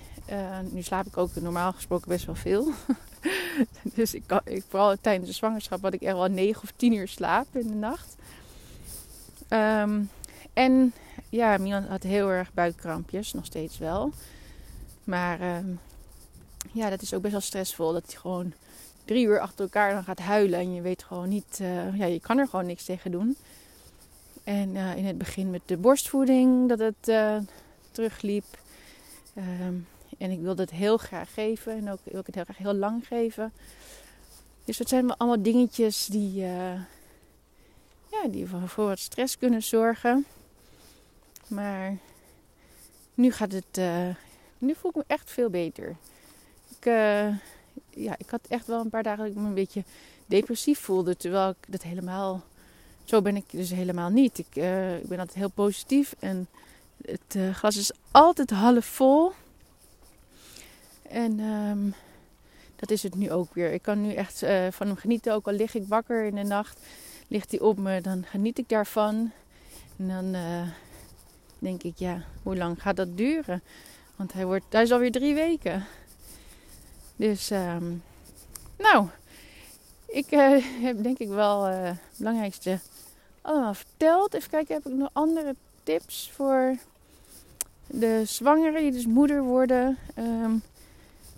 nu 0.70 0.82
slaap 0.82 1.06
ik 1.06 1.16
ook 1.16 1.34
normaal 1.34 1.72
gesproken 1.72 2.08
best 2.08 2.26
wel 2.26 2.34
veel. 2.34 2.72
dus 3.96 4.14
ik, 4.14 4.40
ik, 4.44 4.64
vooral 4.68 4.96
tijdens 5.00 5.28
de 5.28 5.34
zwangerschap 5.34 5.82
had 5.82 5.94
ik 5.94 6.02
echt 6.02 6.16
wel 6.16 6.26
9 6.26 6.62
of 6.62 6.72
10 6.76 6.92
uur 6.92 7.08
slaap 7.08 7.46
in 7.52 7.66
de 7.66 7.74
nacht. 7.74 8.16
Um, 9.48 10.10
en 10.52 10.92
ja, 11.28 11.58
Milan 11.58 11.84
had 11.84 12.02
heel 12.02 12.28
erg 12.28 12.52
buikkrampjes, 12.52 13.32
nog 13.32 13.44
steeds 13.44 13.78
wel. 13.78 14.12
Maar 15.04 15.56
um, 15.56 15.80
ja, 16.72 16.90
dat 16.90 17.02
is 17.02 17.14
ook 17.14 17.20
best 17.20 17.32
wel 17.32 17.40
stressvol. 17.40 17.92
Dat 17.92 18.06
hij 18.06 18.16
gewoon 18.20 18.52
drie 19.04 19.26
uur 19.26 19.40
achter 19.40 19.64
elkaar 19.64 19.92
dan 19.92 20.04
gaat 20.04 20.18
huilen. 20.18 20.58
En 20.58 20.74
je 20.74 20.80
weet 20.80 21.02
gewoon 21.02 21.28
niet, 21.28 21.58
uh, 21.60 21.96
ja, 21.98 22.06
je 22.06 22.20
kan 22.20 22.38
er 22.38 22.48
gewoon 22.48 22.66
niks 22.66 22.84
tegen 22.84 23.10
doen. 23.10 23.36
En 24.44 24.74
uh, 24.74 24.96
in 24.96 25.06
het 25.06 25.18
begin 25.18 25.50
met 25.50 25.62
de 25.66 25.76
borstvoeding, 25.76 26.68
dat 26.68 26.78
het 26.78 27.08
uh, 27.08 27.36
terugliep. 27.90 28.44
Um, 29.36 29.86
en 30.22 30.30
ik 30.30 30.40
wilde 30.40 30.62
het 30.62 30.70
heel 30.70 30.96
graag 30.96 31.34
geven. 31.34 31.76
En 31.76 31.90
ook 31.90 31.98
wil 32.04 32.20
ik 32.20 32.26
het 32.26 32.34
heel 32.34 32.44
graag 32.44 32.56
heel 32.56 32.74
lang 32.74 33.06
geven. 33.06 33.52
Dus 34.64 34.76
dat 34.76 34.88
zijn 34.88 35.16
allemaal 35.16 35.42
dingetjes 35.42 36.06
die, 36.06 36.42
uh, 36.42 36.74
ja, 38.10 38.28
die 38.30 38.46
voor 38.46 38.86
wat 38.86 38.98
stress 38.98 39.38
kunnen 39.38 39.62
zorgen. 39.62 40.26
Maar 41.46 41.96
nu 43.14 43.32
gaat 43.32 43.52
het. 43.52 43.78
Uh, 43.78 44.08
nu 44.58 44.74
voel 44.74 44.90
ik 44.90 44.96
me 44.96 45.04
echt 45.06 45.30
veel 45.30 45.50
beter. 45.50 45.96
Ik, 46.68 46.86
uh, 46.86 47.28
ja, 47.90 48.14
ik 48.18 48.30
had 48.30 48.40
echt 48.48 48.66
wel 48.66 48.80
een 48.80 48.90
paar 48.90 49.02
dagen 49.02 49.24
dat 49.24 49.32
ik 49.32 49.40
me 49.40 49.46
een 49.46 49.54
beetje 49.54 49.84
depressief 50.26 50.78
voelde. 50.78 51.16
Terwijl 51.16 51.50
ik 51.50 51.72
dat 51.72 51.82
helemaal. 51.82 52.42
Zo 53.04 53.22
ben 53.22 53.36
ik 53.36 53.44
dus 53.50 53.70
helemaal 53.70 54.10
niet. 54.10 54.38
Ik, 54.38 54.46
ik 55.02 55.08
ben 55.08 55.18
altijd 55.18 55.38
heel 55.38 55.50
positief. 55.50 56.14
En 56.18 56.48
het 57.04 57.36
glas 57.52 57.76
is 57.76 57.92
altijd 58.10 58.50
half 58.50 58.84
vol. 58.84 59.32
En 61.12 61.40
um, 61.40 61.94
dat 62.76 62.90
is 62.90 63.02
het 63.02 63.14
nu 63.14 63.30
ook 63.30 63.54
weer. 63.54 63.72
Ik 63.72 63.82
kan 63.82 64.00
nu 64.02 64.14
echt 64.14 64.42
uh, 64.42 64.66
van 64.70 64.86
hem 64.86 64.96
genieten. 64.96 65.34
Ook 65.34 65.46
al 65.46 65.52
lig 65.52 65.74
ik 65.74 65.84
wakker 65.88 66.24
in 66.24 66.34
de 66.34 66.42
nacht, 66.42 66.80
ligt 67.28 67.50
hij 67.50 67.60
op 67.60 67.78
me, 67.78 68.00
dan 68.00 68.24
geniet 68.24 68.58
ik 68.58 68.68
daarvan. 68.68 69.30
En 69.96 70.08
dan 70.08 70.34
uh, 70.34 70.68
denk 71.58 71.82
ik, 71.82 71.98
ja, 71.98 72.22
hoe 72.42 72.56
lang 72.56 72.82
gaat 72.82 72.96
dat 72.96 73.16
duren? 73.16 73.62
Want 74.16 74.32
hij, 74.32 74.44
wordt, 74.46 74.64
hij 74.68 74.82
is 74.82 74.92
alweer 74.92 75.12
drie 75.12 75.34
weken. 75.34 75.86
Dus, 77.16 77.50
ehm, 77.50 77.92
nou, 78.78 79.06
ik 80.06 80.30
uh, 80.30 80.64
heb 80.86 81.02
denk 81.02 81.18
ik 81.18 81.28
wel 81.28 81.64
het 81.64 81.98
belangrijkste 82.16 82.78
allemaal 83.40 83.74
verteld. 83.74 84.34
Even 84.34 84.50
kijken, 84.50 84.74
heb 84.74 84.86
ik 84.86 84.92
nog 84.92 85.10
andere 85.12 85.54
tips 85.82 86.30
voor 86.34 86.76
de 87.86 88.22
zwangeren 88.26 88.82
die 88.82 88.92
dus 88.92 89.06
moeder 89.06 89.42
worden? 89.42 89.98
Um, 90.18 90.62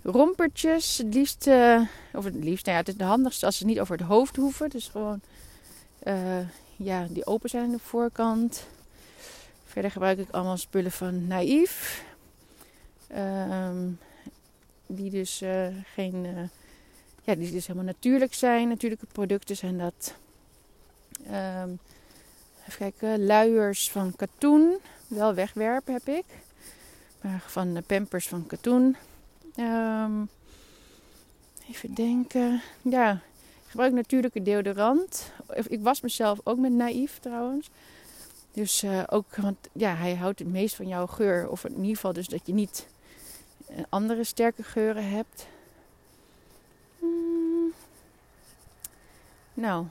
rompertjes, 0.05 0.97
het 0.97 1.13
liefst, 1.13 1.47
uh, 1.47 1.81
of 2.13 2.23
het 2.23 2.35
liefst, 2.35 2.65
nou 2.65 2.77
ja, 2.77 2.83
het 2.83 2.87
is 2.91 2.97
de 2.97 3.03
handigste 3.03 3.45
als 3.45 3.57
ze 3.57 3.65
niet 3.65 3.79
over 3.79 3.97
het 3.97 4.07
hoofd 4.07 4.35
hoeven. 4.35 4.69
Dus 4.69 4.87
gewoon, 4.87 5.21
ja, 6.75 7.07
die 7.09 7.25
open 7.25 7.49
zijn 7.49 7.63
aan 7.63 7.71
de 7.71 7.79
voorkant. 7.79 8.65
Verder 9.65 9.91
gebruik 9.91 10.19
ik 10.19 10.29
allemaal 10.29 10.57
spullen 10.57 10.91
van 10.91 11.27
Naïef. 11.27 12.03
Um, 13.17 13.99
die 14.87 15.11
dus 15.11 15.41
uh, 15.41 15.67
geen, 15.93 16.49
ja, 17.23 17.35
die 17.35 17.51
dus 17.51 17.67
helemaal 17.67 17.87
natuurlijk 17.87 18.33
zijn. 18.33 18.67
Natuurlijke 18.67 19.05
producten 19.05 19.55
zijn 19.55 19.77
dat. 19.77 20.13
Um, 21.63 21.79
even 22.67 22.77
kijken, 22.77 23.25
luiers 23.25 23.91
van 23.91 24.15
katoen. 24.15 24.77
Wel 25.07 25.33
wegwerpen 25.33 25.93
heb 25.93 26.07
ik. 26.07 26.25
Maar 27.21 27.43
van 27.47 27.83
pampers 27.85 28.27
van 28.27 28.47
katoen. 28.47 28.95
Um, 29.59 30.29
even 31.69 31.93
denken. 31.93 32.61
Ja, 32.81 33.11
ik 33.11 33.69
gebruik 33.69 33.93
natuurlijke 33.93 34.41
deodorant. 34.41 35.31
Ik 35.67 35.81
was 35.81 36.01
mezelf 36.01 36.39
ook 36.43 36.57
met 36.57 36.71
naïef 36.71 37.19
trouwens. 37.19 37.69
Dus 38.51 38.83
uh, 38.83 39.03
ook, 39.09 39.35
want 39.35 39.57
ja, 39.71 39.95
hij 39.95 40.15
houdt 40.15 40.39
het 40.39 40.47
meest 40.47 40.75
van 40.75 40.87
jouw 40.87 41.07
geur. 41.07 41.49
Of 41.49 41.65
in 41.65 41.75
ieder 41.75 41.95
geval 41.95 42.13
dus 42.13 42.27
dat 42.27 42.41
je 42.45 42.53
niet 42.53 42.87
eh, 43.67 43.83
andere 43.89 44.23
sterke 44.23 44.63
geuren 44.63 45.09
hebt. 45.09 45.47
Hmm. 46.99 47.73
Nou. 49.53 49.85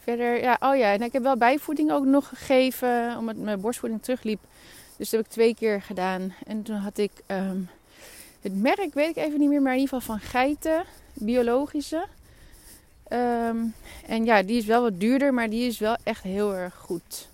Verder, 0.00 0.42
ja, 0.42 0.56
oh 0.60 0.76
ja, 0.76 0.92
en 0.92 1.02
ik 1.02 1.12
heb 1.12 1.22
wel 1.22 1.36
bijvoeding 1.36 1.92
ook 1.92 2.04
nog 2.04 2.28
gegeven, 2.28 3.16
omdat 3.18 3.36
mijn 3.36 3.60
borstvoeding 3.60 4.02
terugliep. 4.02 4.40
Dus 4.96 5.10
dat 5.10 5.18
heb 5.18 5.28
ik 5.28 5.32
twee 5.32 5.54
keer 5.54 5.82
gedaan. 5.82 6.34
En 6.46 6.62
toen 6.62 6.76
had 6.76 6.98
ik 6.98 7.12
um, 7.26 7.68
het 8.42 8.60
merk, 8.60 8.94
weet 8.94 9.16
ik 9.16 9.16
even 9.16 9.38
niet 9.38 9.48
meer, 9.48 9.62
maar 9.62 9.74
in 9.74 9.80
ieder 9.80 9.98
geval 9.98 10.16
van 10.16 10.28
geiten, 10.28 10.84
biologische. 11.12 12.06
Um, 13.12 13.74
en 14.06 14.24
ja, 14.24 14.42
die 14.42 14.56
is 14.56 14.64
wel 14.66 14.82
wat 14.82 15.00
duurder, 15.00 15.34
maar 15.34 15.50
die 15.50 15.66
is 15.66 15.78
wel 15.78 15.96
echt 16.02 16.22
heel 16.22 16.54
erg 16.54 16.74
goed. 16.74 17.28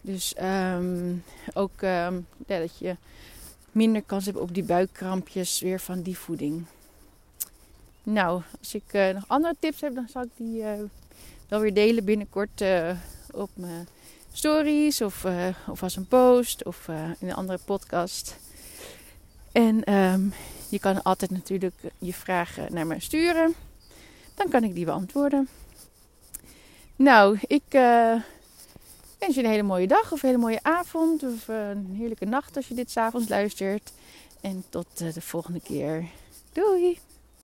Dus 0.00 0.34
um, 0.42 1.24
ook 1.54 1.80
ja, 1.80 2.12
dat 2.46 2.78
je 2.78 2.96
minder 3.72 4.02
kans 4.02 4.26
heb 4.26 4.36
op 4.36 4.54
die 4.54 4.62
buikkrampjes 4.62 5.60
weer 5.60 5.80
van 5.80 6.02
die 6.02 6.18
voeding. 6.18 6.64
Nou, 8.02 8.42
als 8.58 8.74
ik 8.74 8.92
uh, 8.92 9.08
nog 9.08 9.24
andere 9.26 9.54
tips 9.58 9.80
heb, 9.80 9.94
dan 9.94 10.08
zal 10.08 10.22
ik 10.22 10.30
die 10.36 10.60
uh, 10.60 10.72
wel 11.48 11.60
weer 11.60 11.74
delen 11.74 12.04
binnenkort 12.04 12.60
uh, 12.60 12.90
op 13.32 13.50
mijn 13.54 13.88
stories 14.32 15.00
of, 15.00 15.26
of 15.68 15.82
als 15.82 15.96
een 15.96 16.06
post 16.06 16.64
of 16.64 16.88
in 17.18 17.28
een 17.28 17.34
andere 17.34 17.58
podcast. 17.64 18.36
En 19.56 19.94
um, 19.94 20.32
je 20.68 20.78
kan 20.78 21.02
altijd 21.02 21.30
natuurlijk 21.30 21.74
je 21.98 22.12
vragen 22.12 22.72
naar 22.72 22.86
mij 22.86 23.00
sturen. 23.00 23.54
Dan 24.34 24.48
kan 24.48 24.64
ik 24.64 24.74
die 24.74 24.84
beantwoorden. 24.84 25.48
Nou, 26.96 27.38
ik 27.40 27.62
wens 29.18 29.34
je 29.34 29.42
een 29.42 29.50
hele 29.50 29.62
mooie 29.62 29.86
dag 29.86 30.12
of 30.12 30.22
een 30.22 30.28
hele 30.28 30.40
mooie 30.40 30.62
avond 30.62 31.22
of 31.22 31.48
een 31.48 31.94
heerlijke 31.98 32.24
nacht 32.24 32.56
als 32.56 32.68
je 32.68 32.74
dit 32.74 32.90
s'avonds 32.90 33.28
luistert. 33.28 33.92
En 34.40 34.64
tot 34.68 34.86
de 35.14 35.20
volgende 35.20 35.60
keer. 35.60 36.04
Doei! 36.52 36.98